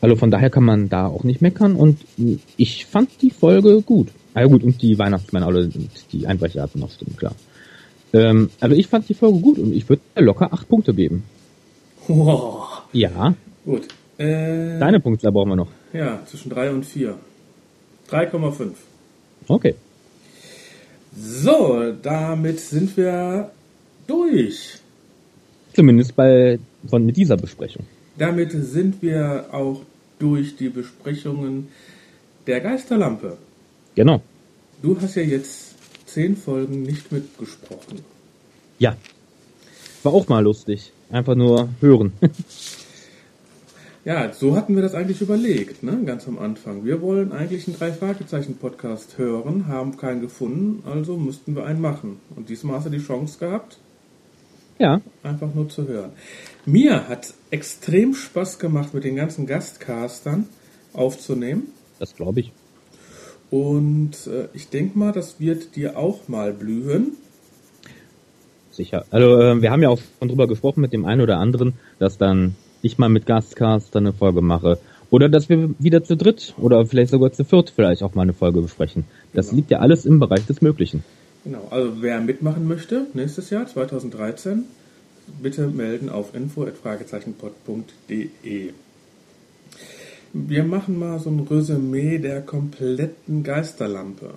Also 0.00 0.16
von 0.16 0.30
daher 0.30 0.50
kann 0.50 0.64
man 0.64 0.88
da 0.88 1.06
auch 1.06 1.24
nicht 1.24 1.40
meckern 1.42 1.74
und 1.74 1.98
ich 2.56 2.86
fand 2.86 3.22
die 3.22 3.30
Folge 3.30 3.82
gut. 3.82 4.08
Ah 4.34 4.42
ja 4.42 4.46
gut, 4.46 4.62
und 4.62 4.82
die 4.82 4.98
Weihnachtsmänner, 4.98 5.46
alle 5.46 5.70
die 6.12 6.26
Einbrecher 6.26 6.62
hatten 6.62 6.80
noch 6.80 6.90
Stimmen, 6.90 7.16
klar. 7.16 7.34
Ähm, 8.16 8.50
also 8.60 8.74
ich 8.74 8.86
fand 8.86 9.08
die 9.08 9.14
Folge 9.14 9.40
gut 9.40 9.58
und 9.58 9.72
ich 9.74 9.88
würde 9.88 10.02
locker 10.16 10.52
acht 10.52 10.68
Punkte 10.68 10.94
geben. 10.94 11.24
Wow. 12.08 12.82
Ja. 12.92 13.34
Gut. 13.64 13.88
Äh, 14.16 14.78
Deine 14.78 15.00
Punktzahl 15.00 15.32
brauchen 15.32 15.50
wir 15.50 15.56
noch. 15.56 15.68
Ja, 15.92 16.24
zwischen 16.24 16.50
3 16.50 16.70
und 16.70 16.86
4. 16.86 17.14
3,5. 18.10 18.70
Okay. 19.48 19.74
So, 21.18 21.92
damit 22.02 22.60
sind 22.60 22.96
wir 22.96 23.50
durch. 24.06 24.78
Zumindest 25.74 26.14
bei 26.16 26.58
von 26.88 27.04
mit 27.04 27.16
dieser 27.16 27.36
Besprechung. 27.36 27.84
Damit 28.16 28.52
sind 28.52 29.02
wir 29.02 29.46
auch 29.52 29.80
durch 30.18 30.56
die 30.56 30.68
Besprechungen 30.68 31.68
der 32.46 32.60
Geisterlampe. 32.60 33.36
Genau. 33.94 34.22
Du 34.82 34.98
hast 35.00 35.16
ja 35.16 35.22
jetzt 35.22 35.65
zehn 36.16 36.34
Folgen 36.34 36.80
nicht 36.80 37.12
mitgesprochen. 37.12 38.00
Ja. 38.78 38.96
War 40.02 40.14
auch 40.14 40.28
mal 40.28 40.42
lustig. 40.42 40.90
Einfach 41.10 41.34
nur 41.34 41.68
hören. 41.80 42.12
Ja, 44.06 44.32
so 44.32 44.54
hatten 44.54 44.76
wir 44.76 44.82
das 44.82 44.94
eigentlich 44.94 45.20
überlegt, 45.20 45.82
ne? 45.82 46.00
ganz 46.06 46.28
am 46.28 46.38
Anfang. 46.38 46.84
Wir 46.84 47.02
wollen 47.02 47.32
eigentlich 47.32 47.66
einen 47.66 47.76
Drei-Fragezeichen-Podcast 47.76 49.18
hören, 49.18 49.66
haben 49.66 49.96
keinen 49.96 50.20
gefunden, 50.20 50.84
also 50.88 51.16
müssten 51.16 51.56
wir 51.56 51.64
einen 51.64 51.80
machen. 51.80 52.20
Und 52.36 52.48
diesmal 52.48 52.76
hast 52.76 52.86
du 52.86 52.90
die 52.90 53.00
Chance 53.00 53.40
gehabt, 53.40 53.78
ja. 54.78 55.00
einfach 55.24 55.52
nur 55.52 55.68
zu 55.68 55.88
hören. 55.88 56.12
Mir 56.66 57.08
hat 57.08 57.34
extrem 57.50 58.14
Spaß 58.14 58.60
gemacht, 58.60 58.94
mit 58.94 59.02
den 59.02 59.16
ganzen 59.16 59.44
Gastcastern 59.44 60.46
aufzunehmen. 60.92 61.72
Das 61.98 62.14
glaube 62.14 62.38
ich. 62.38 62.52
Und 63.50 64.26
äh, 64.26 64.48
ich 64.52 64.68
denke 64.68 64.98
mal, 64.98 65.12
das 65.12 65.38
wird 65.38 65.76
dir 65.76 65.96
auch 65.96 66.28
mal 66.28 66.52
blühen. 66.52 67.12
Sicher. 68.70 69.04
Also 69.10 69.40
äh, 69.40 69.62
wir 69.62 69.70
haben 69.70 69.82
ja 69.82 69.88
auch 69.88 70.00
schon 70.18 70.28
drüber 70.28 70.48
gesprochen 70.48 70.80
mit 70.80 70.92
dem 70.92 71.04
einen 71.04 71.20
oder 71.20 71.38
anderen, 71.38 71.74
dass 71.98 72.18
dann 72.18 72.56
ich 72.82 72.98
mal 72.98 73.08
mit 73.08 73.26
Gastcast 73.26 73.94
dann 73.94 74.06
eine 74.06 74.12
Folge 74.12 74.42
mache. 74.42 74.78
Oder 75.10 75.28
dass 75.28 75.48
wir 75.48 75.70
wieder 75.78 76.02
zu 76.02 76.16
dritt 76.16 76.54
oder 76.58 76.84
vielleicht 76.84 77.12
sogar 77.12 77.30
zu 77.32 77.44
viert 77.44 77.70
vielleicht 77.70 78.02
auch 78.02 78.14
mal 78.14 78.22
eine 78.22 78.32
Folge 78.32 78.60
besprechen. 78.60 79.04
Das 79.32 79.46
genau. 79.46 79.56
liegt 79.56 79.70
ja 79.70 79.78
alles 79.78 80.04
im 80.04 80.18
Bereich 80.18 80.44
des 80.46 80.62
Möglichen. 80.62 81.04
Genau, 81.44 81.68
also 81.70 82.02
wer 82.02 82.20
mitmachen 82.20 82.66
möchte, 82.66 83.06
nächstes 83.14 83.50
Jahr, 83.50 83.68
2013, 83.68 84.64
bitte 85.40 85.68
melden 85.68 86.08
auf 86.08 86.34
info.fragezeichenpod.de. 86.34 88.72
Wir 90.38 90.64
machen 90.64 90.98
mal 90.98 91.18
so 91.18 91.30
ein 91.30 91.40
Resümee 91.40 92.18
der 92.18 92.42
kompletten 92.42 93.42
Geisterlampe. 93.42 94.34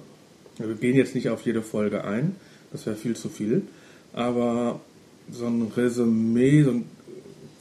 Wir 0.57 0.73
gehen 0.75 0.95
jetzt 0.95 1.13
nicht 1.13 1.29
auf 1.29 1.41
jede 1.41 1.61
Folge 1.61 2.05
ein, 2.05 2.37
das 2.71 2.85
wäre 2.85 2.95
viel 2.95 3.17
zu 3.17 3.27
viel, 3.27 3.63
aber 4.13 4.79
so 5.29 5.47
ein 5.47 5.63
Resümee, 5.75 6.63
so 6.63 6.71
ein 6.71 6.85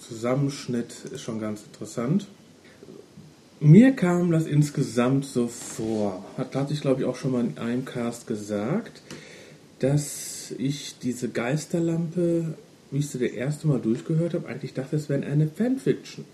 Zusammenschnitt 0.00 0.94
ist 1.12 1.22
schon 1.22 1.40
ganz 1.40 1.64
interessant. 1.64 2.28
Mir 3.58 3.90
kam 3.90 4.30
das 4.30 4.46
insgesamt 4.46 5.24
so 5.24 5.48
vor, 5.48 6.24
hat, 6.36 6.54
hatte 6.54 6.72
ich 6.72 6.80
glaube 6.80 7.00
ich 7.00 7.06
auch 7.08 7.16
schon 7.16 7.32
mal 7.32 7.44
in 7.44 7.58
einem 7.58 7.84
Cast 7.84 8.28
gesagt, 8.28 9.02
dass 9.80 10.54
ich 10.56 10.94
diese 11.02 11.28
Geisterlampe, 11.28 12.54
wie 12.92 12.98
ich 12.98 13.08
sie 13.08 13.18
das 13.18 13.32
erste 13.32 13.66
Mal 13.66 13.80
durchgehört 13.80 14.34
habe, 14.34 14.48
eigentlich 14.48 14.74
dachte, 14.74 14.94
es 14.94 15.08
wäre 15.08 15.26
eine 15.26 15.48
Fanfiction. 15.48 16.24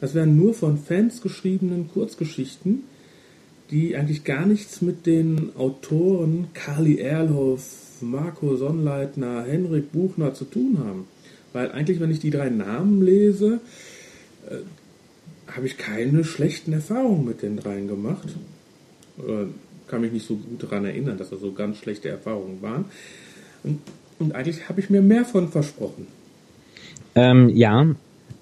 Das 0.00 0.14
wären 0.14 0.36
nur 0.36 0.54
von 0.54 0.78
Fans 0.78 1.22
geschriebenen 1.22 1.88
Kurzgeschichten, 1.88 2.84
die 3.70 3.96
eigentlich 3.96 4.24
gar 4.24 4.46
nichts 4.46 4.82
mit 4.82 5.06
den 5.06 5.56
Autoren 5.56 6.48
Carly 6.54 6.98
Erlhoff, 6.98 7.98
Marco 8.00 8.56
Sonnleitner, 8.56 9.44
Henrik 9.44 9.92
Buchner 9.92 10.34
zu 10.34 10.44
tun 10.44 10.78
haben. 10.78 11.06
Weil 11.52 11.72
eigentlich, 11.72 12.00
wenn 12.00 12.10
ich 12.10 12.20
die 12.20 12.30
drei 12.30 12.50
Namen 12.50 13.02
lese, 13.02 13.60
äh, 14.48 14.56
habe 15.50 15.66
ich 15.66 15.78
keine 15.78 16.24
schlechten 16.24 16.72
Erfahrungen 16.72 17.24
mit 17.24 17.42
den 17.42 17.56
dreien 17.56 17.88
gemacht. 17.88 18.28
Oder 19.16 19.46
kann 19.88 20.00
mich 20.00 20.12
nicht 20.12 20.26
so 20.26 20.36
gut 20.36 20.62
daran 20.62 20.84
erinnern, 20.84 21.16
dass 21.16 21.30
das 21.30 21.40
so 21.40 21.52
ganz 21.52 21.78
schlechte 21.78 22.08
Erfahrungen 22.08 22.60
waren. 22.60 22.86
Und, 23.64 23.80
und 24.18 24.34
eigentlich 24.34 24.68
habe 24.68 24.80
ich 24.80 24.90
mir 24.90 25.02
mehr 25.02 25.24
von 25.24 25.48
versprochen. 25.48 26.06
Ähm, 27.14 27.48
ja, 27.48 27.94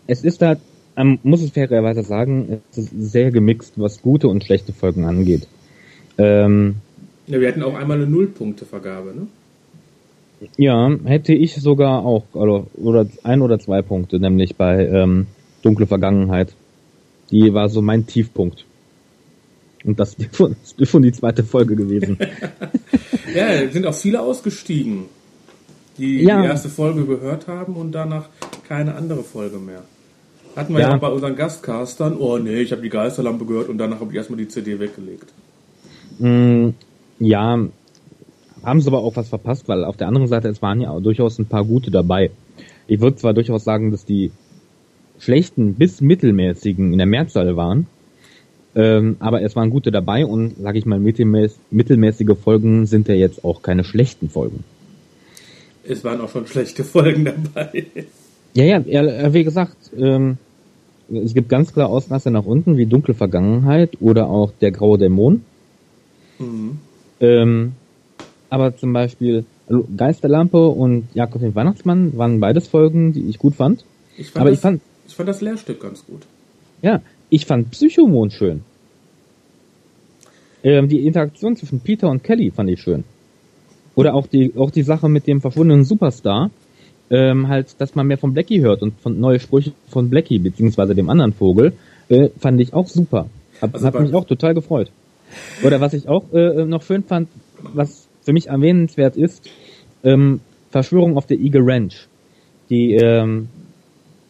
es 0.07 0.25
ist 0.25 0.43
da, 0.43 0.57
man 0.97 1.19
muss 1.23 1.43
es 1.43 1.51
fairerweise 1.51 2.03
sagen, 2.03 2.61
es 2.71 2.79
ist 2.79 2.91
sehr 3.13 3.31
gemixt, 3.31 3.75
was 3.77 4.03
gute 4.03 4.29
und 4.29 4.45
schlechte 4.45 4.73
Folgen 4.73 5.05
angeht. 5.05 5.49
Ähm, 6.19 6.77
ja, 7.27 7.41
wir 7.41 7.49
hatten 7.49 7.63
auch 7.63 7.75
einmal 7.75 7.97
eine 7.97 8.07
Nullpunktevergabe, 8.07 9.15
ne? 9.15 9.27
Ja, 10.57 10.91
hätte 11.05 11.33
ich 11.33 11.55
sogar 11.55 12.05
auch, 12.05 12.25
also, 12.35 12.67
oder 12.75 13.07
ein 13.23 13.41
oder 13.41 13.59
zwei 13.59 13.83
Punkte, 13.83 14.19
nämlich 14.19 14.57
bei 14.57 14.87
ähm, 14.87 15.27
Dunkle 15.63 15.87
Vergangenheit. 15.87 16.55
Die 17.31 17.55
war 17.55 17.69
so 17.69 17.81
mein 17.81 18.07
Tiefpunkt. 18.07 18.67
Und 19.85 19.99
das 20.01 20.15
ist 20.77 20.91
schon 20.91 21.03
die 21.03 21.13
zweite 21.13 21.45
Folge 21.45 21.77
gewesen. 21.77 22.19
ja, 23.35 23.69
sind 23.71 23.87
auch 23.87 23.95
viele 23.95 24.21
ausgestiegen, 24.21 25.05
die 25.99 26.23
ja. 26.23 26.43
die 26.43 26.49
erste 26.49 26.69
Folge 26.69 27.07
gehört 27.07 27.49
haben 27.49 27.77
und 27.77 27.93
danach 27.93 28.29
keine 28.69 28.95
andere 28.95 29.23
Folge 29.23 29.59
mehr. 29.59 29.83
Hatten 30.57 30.73
wir 30.73 30.81
ja, 30.81 30.91
ja 30.91 30.97
bei 30.97 31.09
unseren 31.09 31.37
Gastcastern, 31.37 32.17
oh 32.17 32.39
nee, 32.39 32.61
ich 32.61 32.73
habe 32.73 32.83
die 32.83 32.89
Geisterlampe 32.89 33.45
gehört 33.45 33.69
und 33.69 33.79
danach 33.79 34.01
habe 34.01 34.11
ich 34.13 34.17
erstmal 34.17 34.39
die 34.39 34.49
CD 34.49 34.79
weggelegt. 34.79 35.33
Mm, 36.19 36.71
ja, 37.19 37.59
haben 38.63 38.81
sie 38.81 38.89
aber 38.89 38.99
auch 38.99 39.17
was 39.17 39.29
verpasst, 39.29 39.69
weil 39.69 39.85
auf 39.85 39.97
der 39.97 40.09
anderen 40.09 40.29
Seite, 40.29 40.49
es 40.49 40.63
waren 40.63 40.81
ja 40.81 40.99
durchaus 41.01 41.39
ein 41.39 41.47
paar 41.47 41.65
gute 41.65 41.91
dabei. 41.91 42.31
Ich 42.87 43.01
würde 43.01 43.17
zwar 43.17 43.35
durchaus 43.35 43.65
sagen, 43.65 43.91
dass 43.91 44.05
die 44.05 44.31
schlechten 45.19 45.75
bis 45.75 46.01
mittelmäßigen 46.01 46.93
in 46.93 46.99
der 46.99 47.07
Mehrzahl 47.07 47.57
waren, 47.57 47.87
ähm, 48.77 49.17
aber 49.21 49.43
es 49.43 49.57
waren 49.57 49.71
gute 49.71 49.91
dabei 49.91 50.27
und, 50.27 50.57
sage 50.61 50.79
ich 50.79 50.87
mal, 50.87 50.99
mittelmäß 50.99 51.59
mittelmäßige 51.71 52.37
Folgen 52.43 52.87
sind 52.87 53.09
ja 53.09 53.15
jetzt 53.15 53.45
auch 53.45 53.63
keine 53.63 53.85
schlechten 53.85 54.29
Folgen. 54.29 54.65
Es 55.87 56.03
waren 56.03 56.21
auch 56.21 56.31
schon 56.31 56.47
schlechte 56.47 56.85
Folgen 56.85 57.25
dabei. 57.25 57.87
Ja, 58.55 58.65
ja, 58.65 59.35
wie 59.35 59.45
gesagt, 59.45 59.77
ähm, 59.97 60.39
es 61.13 61.35
gibt 61.35 61.49
ganz 61.49 61.73
klar 61.73 61.89
Ausreißer 61.89 62.31
nach 62.31 62.47
unten, 62.47 62.77
wie 62.77 62.87
Dunkle 62.87 63.15
Vergangenheit 63.15 64.01
oder 64.01 64.29
auch 64.29 64.53
Der 64.61 64.71
graue 64.71 64.97
Dämon. 64.97 65.43
Mhm. 66.39 66.79
Ähm, 67.21 67.73
aber 68.51 68.77
zum 68.77 68.93
Beispiel 68.93 69.45
also 69.67 69.87
Geisterlampe 69.97 70.69
und 70.69 71.09
Jakob 71.15 71.41
den 71.41 71.55
Weihnachtsmann 71.55 72.17
waren 72.17 72.41
beides 72.41 72.69
Folgen, 72.69 73.13
die 73.13 73.29
ich 73.29 73.39
gut 73.39 73.55
fand. 73.55 73.85
Ich 74.17 74.31
fand, 74.31 74.43
Aber 74.43 74.51
das, 74.51 74.59
ich 74.59 74.63
fand, 74.63 74.81
ich 75.07 75.15
fand 75.15 75.29
das 75.29 75.41
Lehrstück 75.41 75.81
ganz 75.81 76.05
gut. 76.07 76.23
ja, 76.83 77.01
ich 77.31 77.47
fand 77.47 77.71
Psychomond 77.71 78.33
schön. 78.33 78.63
Ähm, 80.63 80.89
die 80.89 81.07
Interaktion 81.07 81.57
zwischen 81.57 81.81
Peter 81.81 82.09
und 82.09 82.23
Kelly 82.23 82.51
fand 82.51 82.71
ich 82.71 82.81
schön. 82.81 83.05
Oder 83.95 84.15
auch 84.15 84.27
die, 84.27 84.53
auch 84.57 84.71
die 84.71 84.83
Sache 84.83 85.09
mit 85.09 85.27
dem 85.27 85.41
verschwundenen 85.41 85.85
Superstar. 85.85 86.51
Ähm, 87.15 87.47
halt, 87.47 87.81
dass 87.81 87.95
man 87.95 88.09
mehr 88.09 88.19
von 88.19 88.35
Blackie 88.35 88.61
hört 88.61 88.83
und 88.83 89.01
von 89.01 89.21
neue 89.21 89.39
Sprüche 89.39 89.73
von 89.89 90.11
Blackie, 90.11 90.41
beziehungsweise 90.41 90.97
dem 90.97 91.09
anderen 91.09 91.33
Vogel, 91.33 91.75
äh, 92.09 92.31
fand 92.41 92.61
ich 92.61 92.75
auch 92.75 92.89
super. 92.89 93.29
Hab, 93.61 93.73
Also 93.73 93.87
hat 93.87 94.01
mich 94.01 94.13
auch 94.15 94.25
total 94.25 94.53
gefreut. 94.53 94.91
Oder 95.63 95.81
was 95.81 95.95
ich 95.95 96.09
auch 96.09 96.33
äh, 96.33 96.65
noch 96.65 96.83
schön 96.83 97.05
fand, 97.05 97.29
was 97.63 98.09
für 98.23 98.33
mich 98.33 98.49
erwähnenswert 98.49 99.17
ist, 99.17 99.49
ähm, 100.03 100.41
Verschwörung 100.71 101.17
auf 101.17 101.27
der 101.27 101.39
Eagle 101.39 101.63
Ranch. 101.65 102.09
Die, 102.69 102.95
ähm, 102.95 103.49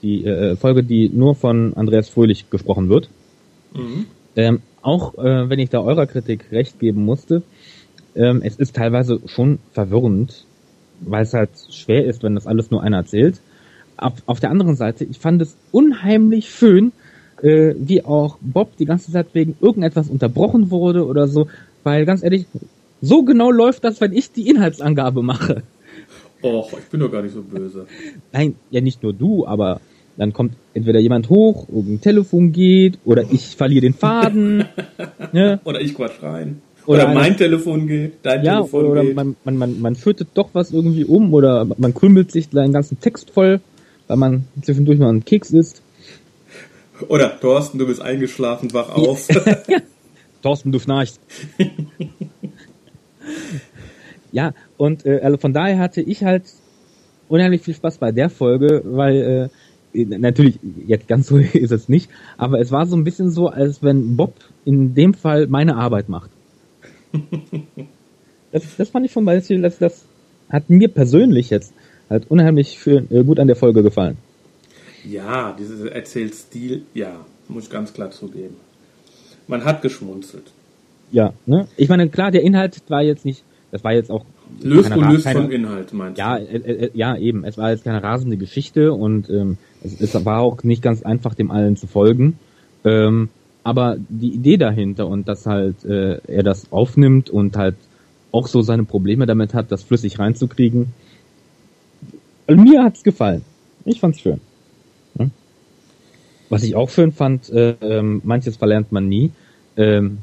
die 0.03 0.27
äh, 0.27 0.57
Folge, 0.57 0.83
die 0.83 1.09
nur 1.09 1.35
von 1.37 1.73
Andreas 1.75 2.11
Fröhlich 2.11 2.51
gesprochen 2.51 2.91
wird. 2.91 3.09
Mhm. 3.73 4.07
Ähm, 4.37 4.61
auch 4.83 5.15
äh, 5.17 5.49
wenn 5.49 5.59
ich 5.59 5.71
da 5.71 5.81
eurer 5.81 6.07
Kritik 6.07 6.53
recht 6.53 6.79
geben 6.81 7.05
musste, 7.07 7.43
ähm, 8.15 8.43
es 8.45 8.57
ist 8.57 8.77
teilweise 8.77 9.21
schon 9.27 9.59
verwirrend, 9.73 10.45
weil 11.07 11.23
es 11.23 11.35
halt 11.35 11.51
schwer 11.71 12.05
ist, 12.05 12.23
wenn 12.23 12.35
das 12.35 12.47
alles 12.47 12.71
nur 12.71 12.83
einer 12.83 12.99
erzählt. 12.99 13.41
Auf, 13.97 14.15
auf 14.27 14.41
der 14.41 14.51
anderen 14.51 14.77
Seite, 14.77 15.05
ich 15.05 15.19
fand 15.19 15.41
es 15.43 15.57
unheimlich 15.71 16.51
schön, 16.51 16.93
äh, 17.43 17.75
wie 17.79 18.05
auch 18.05 18.39
Bob 18.41 18.77
die 18.77 18.87
ganze 18.87 19.13
Zeit 19.13 19.29
wegen 19.33 19.57
irgendetwas 19.61 20.09
unterbrochen 20.09 20.71
wurde 20.71 21.07
oder 21.07 21.29
so, 21.29 21.49
weil 21.83 22.05
ganz 22.07 22.23
ehrlich, 22.23 22.47
so 23.01 23.23
genau 23.23 23.51
läuft 23.51 23.85
das, 23.85 24.01
wenn 24.01 24.13
ich 24.13 24.33
die 24.33 24.49
Inhaltsangabe 24.49 25.23
mache. 25.23 25.63
Och, 26.43 26.73
ich 26.79 26.87
bin 26.91 27.01
doch 27.01 27.11
gar 27.11 27.23
nicht 27.23 27.35
so 27.35 27.43
böse. 27.43 27.87
Nein, 28.33 28.57
ja 28.71 28.81
nicht 28.81 29.03
nur 29.03 29.13
du, 29.13 29.47
aber 29.47 29.81
dann 30.17 30.33
kommt 30.33 30.55
entweder 30.75 31.01
jemand 31.01 31.29
hoch, 31.29 31.69
irgendein 31.69 32.01
Telefon 32.01 32.53
geht, 32.53 32.99
oder 33.05 33.25
ich 33.31 33.57
verliere 33.57 33.83
den 33.83 33.95
Faden. 33.95 34.65
ne? 35.33 35.61
Oder 35.65 35.81
ich 35.81 35.95
quatsch 35.95 36.23
rein. 36.23 36.61
Oder 36.87 37.05
Oder, 37.05 37.15
mein 37.15 37.25
eine- 37.25 37.37
Telefon 37.37 37.87
geht, 37.87 38.13
dein 38.23 38.45
Ja, 38.45 38.57
Telefon 38.57 38.85
oder 38.87 39.03
geht. 39.03 39.15
man, 39.17 39.37
man, 39.45 39.57
man, 39.57 39.81
man 39.81 39.97
schüttet 39.97 40.29
doch 40.35 40.51
was 40.53 40.71
irgendwie 40.73 41.05
um 41.05 41.33
oder 41.33 41.65
man 41.65 41.95
krümelt 41.95 42.31
sich 42.31 42.51
den 42.51 42.73
ganzen 42.73 43.01
Text 43.01 43.31
voll, 43.31 43.61
weil 44.07 44.17
man 44.19 44.45
zwischendurch 44.63 44.99
mal 44.99 45.09
einen 45.09 45.25
Keks 45.25 45.51
isst. 45.51 45.83
Oder 47.09 47.41
Thorsten, 47.41 47.79
du 47.79 47.87
bist 47.87 48.03
eingeschlafen, 48.03 48.73
wach 48.75 48.91
auf. 48.91 49.27
Thorsten, 50.43 50.73
du 50.73 50.79
schnarchst. 50.79 51.19
ja, 54.33 54.53
und 54.77 55.07
äh, 55.07 55.21
also 55.23 55.39
von 55.39 55.53
daher 55.53 55.79
hatte 55.79 56.01
ich 56.03 56.23
halt 56.25 56.45
unheimlich 57.29 57.63
viel 57.63 57.75
Spaß 57.75 57.99
bei 57.99 58.13
der 58.13 58.29
Folge, 58.31 58.83
weil 58.85 59.51
äh, 59.95 60.05
natürlich, 60.05 60.59
jetzt 60.87 61.09
ganz 61.09 61.27
so 61.29 61.39
ist 61.39 61.73
es 61.73 61.89
nicht, 61.89 62.11
aber 62.37 62.61
es 62.61 62.71
war 62.73 62.87
so 62.87 62.97
ein 62.97 63.05
bisschen 63.05 63.31
so, 63.31 63.49
als 63.49 63.83
wenn 63.83 64.17
Bob 64.17 64.35
in 64.65 64.95
dem 64.95 65.15
Fall 65.15 65.47
meine 65.47 65.77
Arbeit 65.77 66.09
macht. 66.09 66.31
Das, 68.53 68.63
das 68.77 68.89
fand 68.89 69.07
ich 69.07 69.13
schon 69.13 69.25
Beispiel, 69.25 69.61
das, 69.63 69.79
das 69.79 70.05
hat 70.49 70.71
mir 70.71 70.89
persönlich 70.89 71.51
jetzt 71.51 71.73
halt 72.09 72.31
unheimlich 72.31 72.79
schön, 72.81 73.09
äh, 73.11 73.25
gut 73.25 73.39
an 73.41 73.47
der 73.47 73.57
Folge 73.57 73.83
gefallen. 73.83 74.17
ja, 75.05 75.55
dieser 75.59 75.91
Erzählstil, 75.93 76.83
ja, 76.95 77.25
muss 77.49 77.65
ich 77.65 77.71
ganz 77.71 77.93
klar 77.93 78.11
zugeben. 78.11 78.57
Man 79.49 79.65
hat 79.65 79.83
geschmunzelt. 79.83 80.53
Ja, 81.11 81.33
ne? 81.47 81.67
Ich 81.77 81.89
meine, 81.89 82.09
klar, 82.09 82.31
der 82.31 82.43
Inhalt 82.43 82.81
war 82.89 83.03
jetzt 83.03 83.25
nicht, 83.25 83.43
das 83.71 83.85
war 83.85 83.93
jetzt 83.93 84.11
auch 84.11 84.25
Löst 84.63 84.91
und 84.95 85.11
löst 85.11 85.29
vom 85.29 85.51
Inhalt, 85.51 85.93
meinst 85.93 86.19
Ja, 86.19 86.39
du? 86.39 86.45
äh, 86.47 86.85
äh, 86.87 86.91
ja, 86.95 87.17
eben. 87.17 87.45
Es 87.45 87.59
war 87.59 87.71
jetzt 87.71 87.85
keine 87.85 88.03
rasende 88.03 88.37
Geschichte 88.37 88.93
und 88.93 89.29
ähm, 89.31 89.59
es, 89.83 90.01
es 90.01 90.25
war 90.25 90.41
auch 90.41 90.63
nicht 90.63 90.83
ganz 90.83 91.03
einfach, 91.03 91.35
dem 91.35 91.51
allen 91.51 91.77
zu 91.77 91.87
folgen. 91.87 92.39
Ähm, 92.85 93.29
aber 93.65 93.97
die 94.09 94.29
Idee 94.29 94.59
dahinter 94.59 95.09
und 95.09 95.27
dass 95.27 95.47
halt 95.47 95.85
äh, 95.85 96.21
er 96.29 96.43
das 96.43 96.71
aufnimmt 96.71 97.31
und 97.31 97.57
halt 97.57 97.77
auch 98.31 98.47
so 98.47 98.63
seine 98.63 98.85
Probleme 98.85 99.27
damit 99.27 99.55
hat, 99.55 99.73
das 99.73 99.83
flüssig 99.83 100.19
reinzukriegen. 100.19 100.93
Mir 102.47 102.85
hat's 102.85 103.03
gefallen. 103.03 103.43
Ich 103.87 104.01
fand's 104.01 104.21
schön. 104.21 104.41
Ja. 105.19 105.31
Was 106.51 106.63
ich 106.63 106.77
auch 106.77 106.91
schön 106.91 107.13
fand, 107.13 107.49
äh, 107.51 107.75
ähm, 107.81 108.21
manches 108.25 108.57
verlernt 108.57 108.93
man 108.93 109.09
nie. 109.09 109.31
Ähm, 109.77 110.19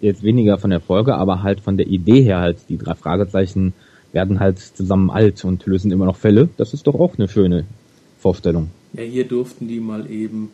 jetzt 0.00 0.22
weniger 0.22 0.58
von 0.58 0.70
der 0.70 0.80
Folge, 0.80 1.14
aber 1.14 1.42
halt 1.42 1.60
von 1.60 1.76
der 1.76 1.86
Idee 1.86 2.22
her 2.22 2.40
halt, 2.40 2.58
die 2.68 2.78
drei 2.78 2.94
Fragezeichen 2.94 3.72
werden 4.12 4.40
halt 4.40 4.58
zusammen 4.58 5.10
alt 5.10 5.44
und 5.44 5.64
lösen 5.66 5.90
immer 5.90 6.04
noch 6.04 6.16
Fälle. 6.16 6.48
Das 6.58 6.74
ist 6.74 6.86
doch 6.86 6.94
auch 6.94 7.18
eine 7.18 7.28
schöne 7.28 7.64
Vorstellung. 8.18 8.70
Ja, 8.92 9.02
hier 9.02 9.26
durften 9.26 9.68
die 9.68 9.80
mal 9.80 10.10
eben 10.10 10.50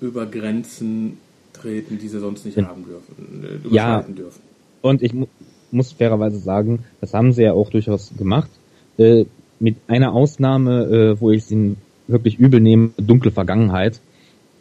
über 0.00 0.26
Grenzen 0.26 1.18
treten, 1.60 1.98
die 1.98 2.08
sie 2.08 2.20
sonst 2.20 2.44
nicht 2.44 2.58
haben 2.58 2.84
dürfen, 2.84 3.44
äh, 3.70 3.74
Ja. 3.74 4.02
dürfen. 4.02 4.40
Und 4.82 5.02
ich 5.02 5.12
mu 5.14 5.26
muss 5.72 5.92
fairerweise 5.92 6.38
sagen, 6.38 6.84
das 7.00 7.12
haben 7.12 7.32
sie 7.32 7.42
ja 7.42 7.52
auch 7.52 7.70
durchaus 7.70 8.12
gemacht. 8.16 8.50
Äh, 8.98 9.24
mit 9.58 9.76
einer 9.88 10.12
Ausnahme, 10.12 10.84
äh, 10.84 11.20
wo 11.20 11.30
ich 11.32 11.42
es 11.42 11.50
ihnen 11.50 11.76
wirklich 12.06 12.38
übel 12.38 12.60
nehme, 12.60 12.90
dunkle 12.96 13.32
Vergangenheit. 13.32 14.00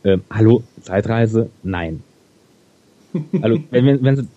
Äh, 0.03 0.17
hallo, 0.31 0.63
Zeitreise? 0.81 1.49
Nein. 1.63 2.03
Also, 3.41 3.59
wenn, 3.69 3.85
wenn, 3.85 4.03
wenn, 4.03 4.15
sie, 4.17 4.27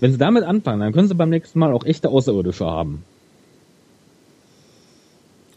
wenn 0.00 0.12
sie 0.12 0.18
damit 0.18 0.44
anfangen, 0.44 0.80
dann 0.80 0.92
können 0.92 1.08
sie 1.08 1.14
beim 1.14 1.28
nächsten 1.28 1.58
Mal 1.58 1.72
auch 1.72 1.84
echte 1.84 2.08
Außerirdische 2.08 2.64
haben. 2.64 3.04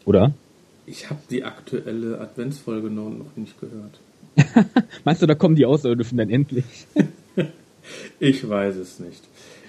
Oder? 0.03 0.33
Ich 0.85 1.09
habe 1.09 1.19
die 1.29 1.43
aktuelle 1.43 2.19
Adventsfolge 2.19 2.89
noch 2.89 3.35
nicht 3.35 3.59
gehört. 3.59 3.99
Meinst 5.03 5.21
du, 5.21 5.25
da 5.25 5.35
kommen 5.35 5.55
die 5.55 5.65
Außerirdischen 5.65 6.17
dann 6.17 6.29
endlich? 6.29 6.65
Ich 8.19 8.47
weiß 8.49 8.77
es 8.77 8.99
nicht. 8.99 9.21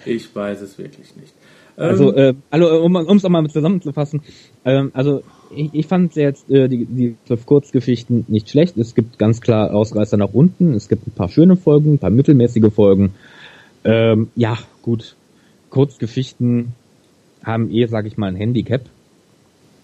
Ich 0.05 0.35
weiß 0.35 0.61
es 0.61 0.79
wirklich 0.79 1.15
nicht. 1.15 1.33
Also, 1.75 2.15
Ähm, 2.15 2.35
äh, 2.35 2.41
also 2.49 2.81
um 2.81 2.95
es 2.95 3.23
auch 3.23 3.29
mal 3.29 3.47
zusammenzufassen, 3.47 4.21
ähm, 4.65 4.89
also 4.95 5.21
ich, 5.55 5.69
ich 5.73 5.85
fand 5.85 6.15
jetzt 6.15 6.49
äh, 6.49 6.67
die, 6.67 6.85
die 6.85 7.15
zwölf 7.27 7.45
Kurzgeschichten 7.45 8.25
nicht 8.27 8.49
schlecht. 8.49 8.75
Es 8.77 8.95
gibt 8.95 9.19
ganz 9.19 9.41
klar 9.41 9.73
Ausreißer 9.73 10.17
nach 10.17 10.33
unten. 10.33 10.73
Es 10.73 10.89
gibt 10.89 11.05
ein 11.07 11.11
paar 11.11 11.29
schöne 11.29 11.55
Folgen, 11.57 11.93
ein 11.93 11.99
paar 11.99 12.09
mittelmäßige 12.09 12.73
Folgen. 12.73 13.13
Ähm, 13.83 14.29
ja, 14.35 14.57
gut. 14.81 15.15
Kurzgeschichten 15.69 16.73
haben 17.43 17.69
eh, 17.69 17.85
sag 17.85 18.07
ich 18.07 18.17
mal, 18.17 18.27
ein 18.27 18.35
Handicap. 18.35 18.81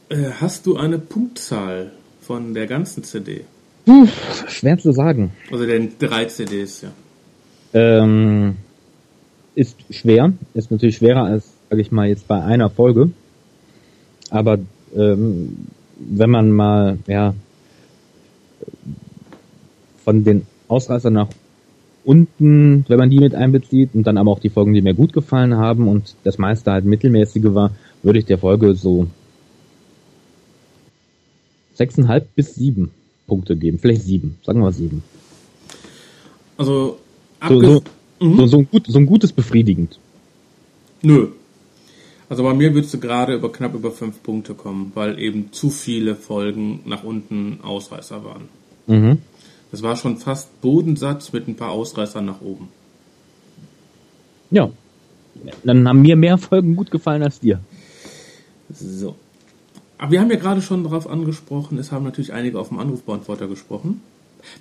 äh, 0.10 0.32
hast 0.42 0.66
du 0.66 0.78
eine 0.78 0.98
Punktzahl 0.98 1.92
von 2.22 2.54
der 2.56 2.66
ganzen 2.66 3.04
CD? 3.04 3.42
Puh, 3.86 4.08
schwer 4.48 4.78
zu 4.78 4.92
sagen. 4.92 5.32
Also 5.52 5.66
den 5.66 5.94
drei 6.00 6.26
CDs, 6.26 6.82
ja. 6.82 6.90
Ähm, 7.74 8.56
ist 9.56 9.78
schwer, 9.90 10.34
ist 10.54 10.72
natürlich 10.72 10.98
schwerer 10.98 11.24
als, 11.24 11.52
sag 11.70 11.80
ich 11.80 11.92
mal, 11.92 12.08
jetzt 12.08 12.28
bei 12.28 12.42
einer 12.42 12.70
Folge. 12.70 13.12
Aber 14.30 14.60
ähm, 14.96 15.68
wenn 15.98 16.30
man 16.30 16.52
mal, 16.52 16.98
ja, 17.08 17.34
von 20.04 20.24
den 20.24 20.46
Ausreißern 20.68 21.14
nach 21.14 21.30
unten, 22.06 22.86
wenn 22.88 22.98
man 22.98 23.10
die 23.10 23.20
mit 23.20 23.36
einbezieht 23.36 23.92
und 23.94 24.06
dann 24.06 24.18
aber 24.18 24.32
auch 24.32 24.40
die 24.40 24.50
Folgen, 24.50 24.74
die 24.74 24.82
mir 24.82 24.94
gut 24.94 25.14
gefallen 25.14 25.56
haben 25.56 25.88
und 25.88 26.16
das 26.24 26.38
meiste 26.38 26.72
halt 26.72 26.86
mittelmäßige 26.86 27.54
war, 27.54 27.72
würde 28.02 28.20
ich 28.20 28.26
der 28.26 28.38
Folge 28.38 28.76
so 28.76 29.08
sechseinhalb 31.74 32.34
bis 32.36 32.56
sieben 32.56 32.92
Punkte 33.28 33.56
geben. 33.56 33.80
Vielleicht 33.80 34.04
sieben, 34.04 34.38
sagen 34.44 34.62
wir 34.62 34.72
sieben. 34.72 35.04
Also, 36.58 36.98
So, 37.48 37.62
so, 37.62 37.84
Mhm. 38.20 38.38
so, 38.38 38.46
so, 38.48 38.58
ein 38.60 38.68
gut, 38.70 38.86
so 38.88 39.00
ein 39.00 39.06
gutes 39.06 39.34
befriedigend. 39.34 40.00
Nö. 41.02 41.28
Also 42.30 42.44
bei 42.44 42.54
mir 42.54 42.74
würdest 42.74 42.94
du 42.94 43.00
gerade 43.00 43.36
über 43.36 43.52
knapp 43.52 43.74
über 43.76 43.92
fünf 43.92 44.24
Punkte 44.24 44.54
kommen, 44.54 44.92
weil 44.96 45.20
eben 45.20 45.52
zu 45.52 45.70
viele 45.70 46.16
Folgen 46.16 46.80
nach 46.86 47.04
unten 47.04 47.60
Ausreißer 47.62 48.24
waren. 48.24 48.50
Mhm. 48.88 49.18
Das 49.72 49.84
war 49.84 49.96
schon 49.98 50.18
fast 50.18 50.62
Bodensatz 50.62 51.34
mit 51.34 51.48
ein 51.48 51.56
paar 51.56 51.72
Ausreißern 51.72 52.26
nach 52.26 52.42
oben. 52.42 52.70
Ja. 54.52 54.70
Dann 55.64 55.88
haben 55.88 56.02
mir 56.02 56.16
mehr 56.16 56.38
Folgen 56.38 56.76
gut 56.76 56.92
gefallen 56.92 57.24
als 57.24 57.40
dir. 57.40 57.60
So. 58.70 59.16
Aber 60.04 60.12
wir 60.12 60.20
haben 60.20 60.32
ja 60.32 60.36
gerade 60.36 60.62
schon 60.62 60.84
darauf 60.84 61.10
angesprochen, 61.10 61.78
es 61.78 61.94
haben 61.94 62.04
natürlich 62.04 62.34
einige 62.34 62.60
auf 62.60 62.68
dem 62.68 62.78
Anrufbeantworter 62.78 63.48
gesprochen. 63.48 64.02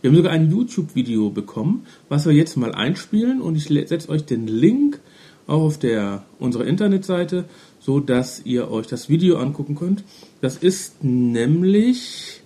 Wir 0.00 0.08
haben 0.08 0.16
sogar 0.16 0.30
ein 0.30 0.48
YouTube-Video 0.48 1.30
bekommen, 1.30 1.84
was 2.08 2.26
wir 2.26 2.32
jetzt 2.32 2.56
mal 2.56 2.72
einspielen 2.72 3.42
und 3.42 3.56
ich 3.56 3.64
setze 3.64 4.08
euch 4.08 4.24
den 4.24 4.46
Link 4.46 5.00
auch 5.48 5.62
auf 5.62 5.80
der 5.80 6.22
unserer 6.38 6.64
Internetseite, 6.64 7.46
so 7.80 7.98
dass 7.98 8.42
ihr 8.44 8.70
euch 8.70 8.86
das 8.86 9.08
Video 9.08 9.38
angucken 9.38 9.74
könnt. 9.74 10.04
Das 10.40 10.58
ist 10.58 11.02
nämlich 11.02 12.40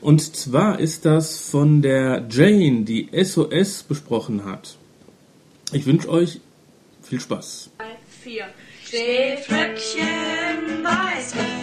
Und 0.00 0.36
zwar 0.36 0.78
ist 0.78 1.04
das 1.04 1.50
von 1.50 1.82
der 1.82 2.28
Jane, 2.30 2.84
die 2.84 3.08
SOS 3.24 3.82
besprochen 3.82 4.44
hat. 4.44 4.76
Ich 5.72 5.84
wünsche 5.84 6.08
euch 6.08 6.40
viel 7.02 7.18
Spaß. 7.18 7.70
Vier. 8.22 8.44
Schneeflöckchen, 8.88 10.84
Weißröckchen, 10.84 11.55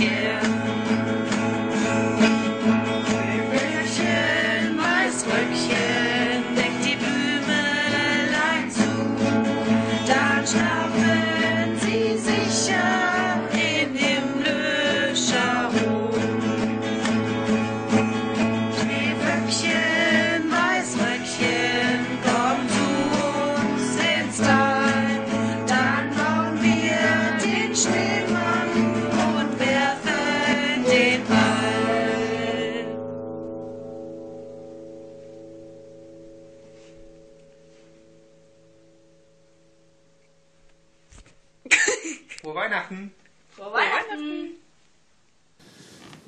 haben 0.00 0.81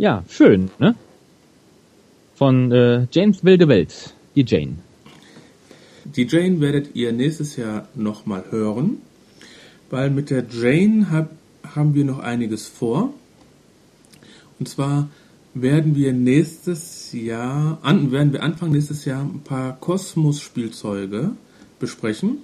Ja, 0.04 0.22
schön, 0.28 0.70
ne? 0.78 0.94
Von 2.34 2.70
äh, 2.72 3.06
Janes 3.10 3.42
wilde 3.42 3.68
Welt, 3.68 4.12
die 4.36 4.44
Jane. 4.46 4.74
Die 6.04 6.26
Jane 6.26 6.60
werdet 6.60 6.94
ihr 6.94 7.10
nächstes 7.10 7.56
Jahr 7.56 7.88
nochmal 7.94 8.44
hören, 8.50 8.98
weil 9.88 10.10
mit 10.10 10.28
der 10.28 10.44
Jane 10.46 11.10
hab, 11.10 11.30
haben 11.74 11.94
wir 11.94 12.04
noch 12.04 12.18
einiges 12.18 12.68
vor. 12.68 13.14
Und 14.58 14.68
zwar 14.68 15.08
werden 15.54 15.96
wir 15.96 16.12
nächstes 16.12 17.14
Jahr, 17.14 17.78
an, 17.80 18.12
werden 18.12 18.34
wir 18.34 18.42
Anfang 18.42 18.72
nächstes 18.72 19.06
Jahr 19.06 19.22
ein 19.22 19.40
paar 19.42 19.74
Kosmos-Spielzeuge 19.80 21.30
besprechen. 21.80 22.40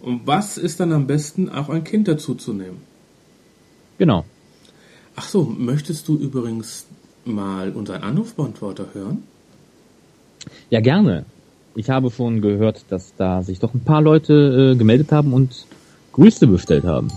Und 0.00 0.26
was 0.26 0.58
ist 0.58 0.80
dann 0.80 0.92
am 0.92 1.06
besten, 1.06 1.48
auch 1.48 1.68
ein 1.68 1.84
Kind 1.84 2.08
dazu 2.08 2.34
zu 2.34 2.52
nehmen? 2.52 2.78
Genau. 3.98 4.24
Ach 5.16 5.28
so, 5.28 5.44
möchtest 5.44 6.08
du 6.08 6.16
übrigens 6.16 6.86
mal 7.24 7.70
unseren 7.70 8.02
Anrufbeantworter 8.02 8.86
hören? 8.92 9.22
Ja, 10.70 10.80
gerne. 10.80 11.24
Ich 11.74 11.90
habe 11.90 12.10
schon 12.10 12.40
gehört, 12.40 12.84
dass 12.88 13.14
da 13.16 13.42
sich 13.42 13.58
doch 13.58 13.74
ein 13.74 13.80
paar 13.80 14.02
Leute 14.02 14.72
äh, 14.72 14.76
gemeldet 14.76 15.12
haben 15.12 15.32
und 15.32 15.66
Grüße 16.12 16.46
bestellt 16.46 16.84
haben. 16.84 17.08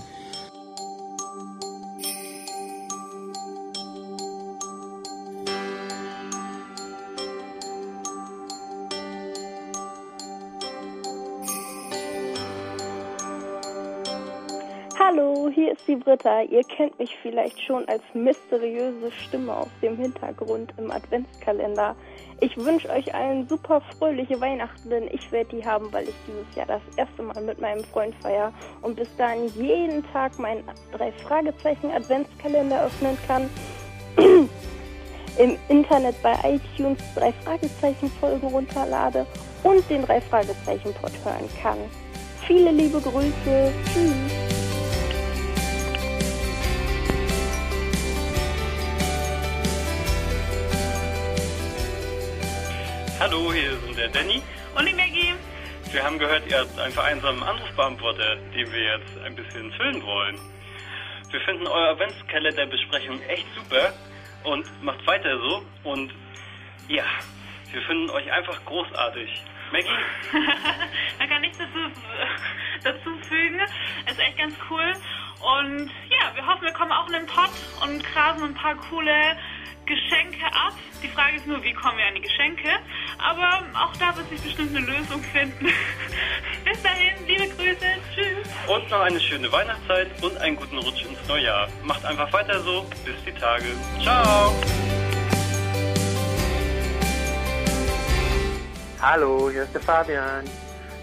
Britta. 16.25 16.41
Ihr 16.43 16.63
kennt 16.63 16.97
mich 16.99 17.15
vielleicht 17.21 17.61
schon 17.61 17.88
als 17.88 18.01
mysteriöse 18.13 19.11
Stimme 19.11 19.55
aus 19.55 19.67
dem 19.81 19.95
Hintergrund 19.97 20.73
im 20.77 20.91
Adventskalender. 20.91 21.95
Ich 22.41 22.57
wünsche 22.57 22.89
euch 22.89 23.13
allen 23.13 23.47
super 23.47 23.81
fröhliche 23.97 24.39
Weihnachten, 24.41 24.89
denn 24.89 25.07
ich 25.11 25.31
werde 25.31 25.55
die 25.55 25.65
haben, 25.65 25.91
weil 25.93 26.09
ich 26.09 26.15
dieses 26.27 26.55
Jahr 26.55 26.65
das 26.65 26.81
erste 26.97 27.21
Mal 27.21 27.41
mit 27.43 27.61
meinem 27.61 27.83
Freund 27.85 28.15
feier 28.21 28.51
und 28.81 28.95
bis 28.95 29.07
dahin 29.17 29.51
jeden 29.55 30.03
Tag 30.11 30.38
meinen 30.39 30.63
drei 30.91 31.11
Fragezeichen 31.11 31.91
Adventskalender 31.91 32.85
öffnen 32.85 33.17
kann. 33.27 33.49
Im 35.38 35.57
Internet 35.67 36.15
bei 36.23 36.33
iTunes 36.43 36.99
drei 37.13 37.33
Fragezeichen 37.43 38.09
Folgen 38.19 38.47
runterlade 38.47 39.25
und 39.63 39.88
den 39.89 40.03
drei 40.03 40.21
Fragezeichen 40.21 40.93
Pod 40.93 41.11
hören 41.23 41.49
kann. 41.61 41.77
Viele 42.47 42.71
liebe 42.71 43.01
Grüße. 43.01 43.71
Tschüss. 43.93 44.44
Hallo, 53.17 53.54
hier 53.54 53.71
sind 53.78 53.97
der 53.97 54.10
Danny. 54.10 54.41
Und 54.78 54.86
die 54.86 54.93
Maggie. 54.93 55.34
Wir 55.89 56.04
haben 56.04 56.19
gehört, 56.19 56.45
ihr 56.51 56.60
habt 56.60 56.78
einen 56.78 56.91
vereinsamen 56.91 57.41
Anrufbeantworter, 57.43 58.36
den 58.54 58.69
wir 58.73 58.84
jetzt 58.84 59.17
ein 59.23 59.34
bisschen 59.34 59.71
füllen 59.71 60.04
wollen. 60.04 60.38
Wir 61.32 61.39
finden 61.41 61.65
eure 61.65 61.91
Adventskalenderbesprechung 61.91 63.21
echt 63.21 63.45
super 63.56 63.93
und 64.43 64.65
macht 64.84 65.08
weiter 65.08 65.39
so. 65.39 65.65
Und 65.89 66.13
ja, 66.89 67.06
wir 67.71 67.82
finden 67.84 68.10
euch 68.10 68.30
einfach 68.34 68.63
großartig. 68.65 69.41
Maggie? 69.71 69.88
Man 71.17 71.30
kann 71.30 71.39
nichts 71.39 71.58
dazu, 71.58 72.01
dazu 72.84 73.17
fügen. 73.30 73.62
Ist 74.10 74.19
echt 74.19 74.38
ganz 74.38 74.56
cool. 74.69 74.91
Und 75.45 75.91
ja, 76.10 76.34
wir 76.34 76.43
hoffen, 76.47 76.63
wir 76.63 76.73
kommen 76.73 76.91
auch 76.91 77.05
in 77.05 77.13
den 77.13 77.27
Pott 77.27 77.51
und 77.84 78.03
grasen 78.03 78.45
ein 78.45 78.55
paar 78.55 78.73
coole 78.89 79.38
Geschenke 79.86 80.43
ab. 80.47 80.73
Die 81.03 81.08
Frage 81.08 81.36
ist 81.38 81.45
nur, 81.45 81.62
wie 81.62 81.71
kommen 81.71 81.99
wir 81.99 82.08
an 82.08 82.15
die 82.15 82.21
Geschenke? 82.21 82.67
Aber 83.19 83.62
auch 83.77 83.95
da 83.97 84.17
wird 84.17 84.27
sich 84.29 84.41
bestimmt 84.41 84.75
eine 84.75 84.84
Lösung 84.88 85.21
finden. 85.21 85.67
Bis 86.65 86.81
dahin, 86.81 87.13
liebe 87.27 87.47
Grüße. 87.49 87.86
Tschüss. 88.15 88.47
Und 88.67 88.89
noch 88.89 89.01
eine 89.01 89.19
schöne 89.19 89.51
Weihnachtszeit 89.51 90.08
und 90.23 90.36
einen 90.38 90.55
guten 90.55 90.79
Rutsch 90.79 91.05
ins 91.05 91.27
neue 91.27 91.43
Jahr. 91.43 91.67
Macht 91.84 92.03
einfach 92.05 92.34
weiter 92.34 92.59
so. 92.61 92.88
Bis 93.05 93.15
die 93.24 93.39
Tage. 93.39 93.65
Ciao. 94.01 94.51
Hallo, 98.99 99.51
hier 99.51 99.61
ist 99.61 99.76
der 99.76 99.82
Fabian. 99.82 100.45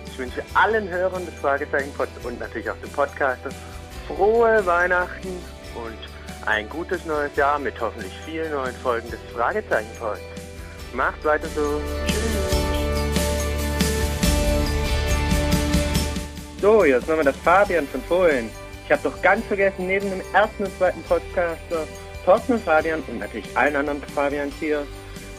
Ich 0.07 0.19
wünsche 0.19 0.43
allen 0.55 0.89
Hörern 0.89 1.25
des 1.25 1.35
Fragezeichen 1.37 1.95
Pod 1.95 2.09
und 2.25 2.41
natürlich 2.41 2.69
auch 2.69 2.77
dem 2.79 2.91
Podcasters 2.91 3.55
frohe 4.07 4.65
Weihnachten 4.67 5.29
und 5.75 5.99
ein 6.47 6.69
gutes 6.69 7.05
neues 7.05 7.35
Jahr 7.37 7.59
mit 7.59 7.81
hoffentlich 7.81 8.13
vielen 8.25 8.53
neuen 8.53 8.75
Folgen 8.77 9.11
des 9.11 9.21
Fragezeichen 9.35 9.91
Pods. 9.99 10.21
Macht 10.93 11.25
weiter 11.25 11.49
so. 11.55 11.81
So, 16.61 16.85
jetzt 16.85 17.09
nochmal 17.09 17.25
das 17.25 17.37
Fabian 17.39 17.87
von 17.89 18.03
vorhin. 18.03 18.51
Ich 18.85 18.93
habe 18.93 19.03
doch 19.03 19.23
ganz 19.23 19.45
vergessen, 19.47 19.87
neben 19.87 20.11
dem 20.11 20.23
ersten 20.33 20.65
und 20.65 20.79
zweiten 20.79 21.03
Podcaster, 21.05 21.87
Thorsten 22.25 22.53
und 22.55 22.65
Fabian 22.65 23.03
und 23.09 23.19
natürlich 23.19 23.57
allen 23.57 23.77
anderen 23.77 24.03
Fabians 24.03 24.55
hier, 24.61 24.87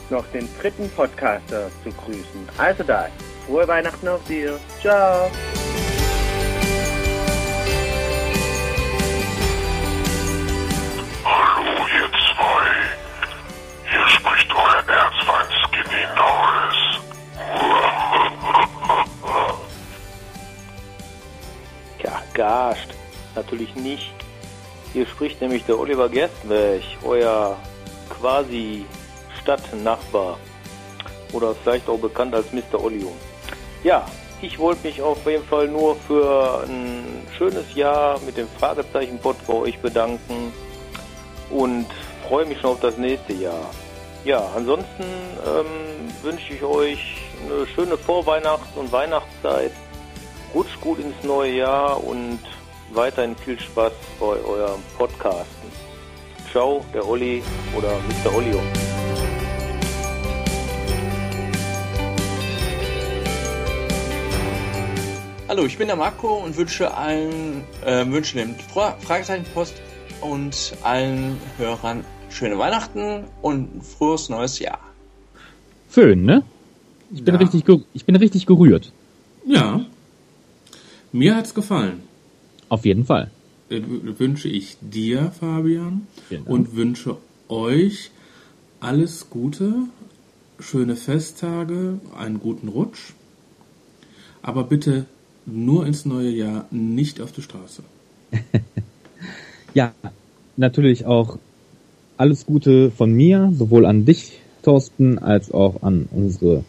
noch 0.10 0.26
den 0.34 0.50
dritten 0.60 0.90
Podcaster 0.90 1.70
zu 1.84 1.92
grüßen. 1.92 2.50
Also 2.58 2.84
da, 2.84 3.08
frohe 3.46 3.68
Weihnachten 3.68 4.08
auf 4.08 4.24
dir. 4.26 4.60
Ciao. 4.82 5.30
Ja, 22.44 22.72
gascht. 22.74 22.90
Natürlich 23.36 23.74
nicht. 23.76 24.14
Hier 24.92 25.06
spricht 25.06 25.40
nämlich 25.40 25.64
der 25.64 25.80
Oliver 25.80 26.10
Gerstenberg, 26.10 26.82
euer 27.06 27.58
quasi 28.10 28.86
Stadtnachbar. 29.42 30.38
Oder 31.32 31.56
vielleicht 31.56 31.88
auch 31.88 32.00
bekannt 32.00 32.36
als 32.36 32.52
Mr. 32.52 32.84
Olio. 32.84 33.14
Ja, 33.84 34.06
ich 34.42 34.60
wollte 34.60 34.86
mich 34.86 35.02
auf 35.02 35.26
jeden 35.26 35.46
Fall 35.46 35.70
nur 35.70 35.96
für 35.96 36.66
ein 36.68 37.26
schönes 37.38 37.74
Jahr 37.76 38.20
mit 38.26 38.36
dem 38.36 38.50
Fragezeichen-Pod 38.60 39.38
bei 39.48 39.54
euch 39.54 39.80
bedanken 39.80 40.52
und 41.50 41.88
freue 42.28 42.46
mich 42.46 42.60
schon 42.60 42.72
auf 42.72 42.82
das 42.82 42.98
nächste 42.98 43.34
Jahr. 43.34 43.72
Ja, 44.26 44.50
ansonsten 44.54 45.04
ähm, 45.04 46.12
wünsche 46.22 46.54
ich 46.54 46.62
euch 46.62 47.22
eine 47.46 47.66
schöne 47.68 47.98
Vorweihnachts- 47.98 48.76
und 48.76 48.92
Weihnachtszeit. 48.92 49.72
Rutscht 50.54 50.80
gut 50.82 51.00
ins 51.00 51.16
neue 51.24 51.58
Jahr 51.58 52.04
und 52.04 52.40
weiterhin 52.94 53.36
viel 53.36 53.60
Spaß 53.60 53.92
bei 54.20 54.26
eurem 54.26 54.82
Podcasten. 54.98 55.70
Ciao, 56.52 56.86
der 56.94 57.08
Olli 57.08 57.42
oder 57.76 57.98
Mr. 58.24 58.36
Olli. 58.36 58.54
Hallo, 65.48 65.66
ich 65.66 65.78
bin 65.78 65.88
der 65.88 65.96
Marco 65.96 66.36
und 66.44 66.58
wünsche 66.58 66.94
allen, 66.96 67.64
äh, 67.86 68.06
wünsche 68.08 68.38
dem 68.38 68.56
Fra 68.56 68.96
Fragezeichen-Post 69.02 69.76
und 70.22 70.74
allen 70.82 71.38
Hörern 71.58 72.04
schöne 72.30 72.58
Weihnachten 72.58 73.26
und 73.42 73.76
ein 73.78 73.82
frohes 73.82 74.30
neues 74.30 74.58
Jahr. 74.60 74.80
Schön, 75.94 76.24
ne? 76.26 76.44
Ich 77.14 77.24
bin, 77.24 77.36
Ja. 77.36 77.40
richtig, 77.40 77.64
ich 77.94 78.06
bin 78.06 78.16
richtig 78.16 78.46
gerührt. 78.48 78.92
Ja. 79.46 79.82
Mir 81.14 81.36
hat's 81.38 81.54
gefallen. 81.54 82.02
Auf 82.68 82.86
jeden 82.86 83.06
Fall. 83.06 83.32
Äh, 83.70 83.82
wünsche 84.18 84.50
ich 84.50 84.78
dir, 84.82 85.32
Fabian, 85.40 86.08
und 86.46 86.76
wünsche 86.76 87.18
euch 87.48 88.12
alles 88.82 89.30
Gute, 89.30 89.74
schöne 90.60 90.98
Festtage, 90.98 92.00
einen 92.18 92.40
guten 92.40 92.68
Rutsch, 92.68 93.14
aber 94.42 94.66
bitte 94.66 95.06
nur 95.46 95.86
ins 95.86 96.06
neue 96.06 96.32
Jahr, 96.32 96.66
nicht 96.72 97.22
auf 97.22 97.32
die 97.32 97.42
Straße. 97.42 97.84
Ja, 99.74 99.94
natürlich 100.56 101.06
auch 101.08 101.40
alles 102.18 102.46
Gute 102.46 102.92
von 102.92 103.12
mir, 103.12 103.52
sowohl 103.58 103.88
an 103.88 104.06
dich, 104.06 104.40
Thorsten, 104.62 105.18
als 105.18 105.52
auch 105.52 105.82
an 105.82 106.08
unsere 106.12 106.64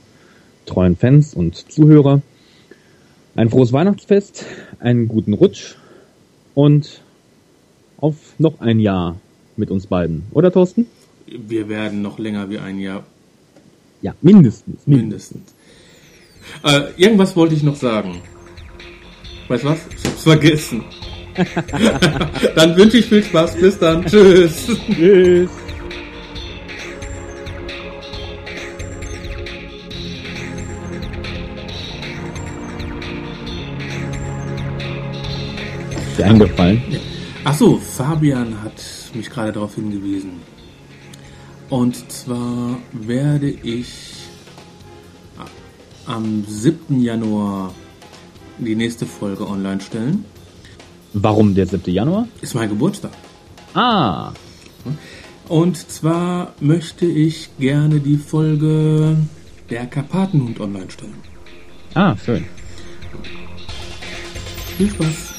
treuen 0.65 0.97
Fans 0.97 1.35
und 1.35 1.71
Zuhörer. 1.71 2.23
Ein 3.37 3.51
frohes 3.51 3.72
Weihnachtsfest, 3.72 4.45
einen 4.78 5.09
guten 5.09 5.32
Rutsch 5.32 5.74
und 6.55 7.01
auf 7.97 8.14
noch 8.39 8.61
ein 8.61 8.78
Jahr 8.78 9.18
mit 9.57 9.72
uns 9.72 9.89
beiden. 9.89 10.24
Oder, 10.32 10.53
Thorsten? 10.53 10.87
Wir 11.26 11.68
werden 11.68 12.01
noch 12.01 12.18
länger 12.18 12.49
wie 12.51 12.59
ein 12.59 12.78
Jahr 12.78 13.05
Ja, 14.03 14.14
mindestens. 14.22 14.87
Mindestens. 14.87 15.55
Äh, 16.62 16.93
irgendwas 16.97 17.35
wollte 17.35 17.55
ich 17.55 17.62
noch 17.64 17.76
sagen. 17.76 18.20
Weißt 19.49 19.64
du 19.64 19.68
was? 19.68 19.78
Ich 19.97 20.05
hab's 20.05 20.22
vergessen. 20.22 20.85
dann 22.55 22.76
wünsche 22.76 22.99
ich 22.99 23.07
viel 23.07 23.24
Spaß. 23.24 23.57
Bis 23.57 23.78
dann. 23.78 24.05
Tschüss. 24.05 24.68
Tschüss. 24.93 25.51
Dir 36.17 36.27
eingefallen? 36.27 36.83
Achso, 37.45 37.79
Fabian 37.79 38.62
hat 38.62 38.83
mich 39.15 39.31
gerade 39.31 39.53
darauf 39.53 39.75
hingewiesen. 39.75 40.41
Und 41.71 42.11
zwar 42.11 42.79
werde 42.93 43.51
ich 43.51 44.15
am 46.07 46.45
7. 46.47 47.03
Januar 47.03 47.75
die 48.59 48.77
nächste 48.77 49.07
Folge 49.07 49.49
online 49.49 49.81
stellen. 49.81 50.25
Warum 51.12 51.55
der 51.55 51.67
7. 51.67 51.93
Januar? 51.93 52.29
Ist 52.41 52.55
mein 52.55 52.69
Geburtstag. 52.69 53.12
Ah. 53.75 54.33
Und 55.49 55.77
zwar 55.77 56.55
möchte 56.61 57.07
ich 57.07 57.51
gerne 57.59 58.01
die 58.01 58.17
Folge 58.17 59.17
der 59.71 59.87
Karpatenhund 59.87 60.61
online 60.61 60.91
stellen. 60.91 61.15
Ah, 61.95 62.17
schön. 62.17 62.45
Viel 64.77 64.91
Spaß. 64.91 65.34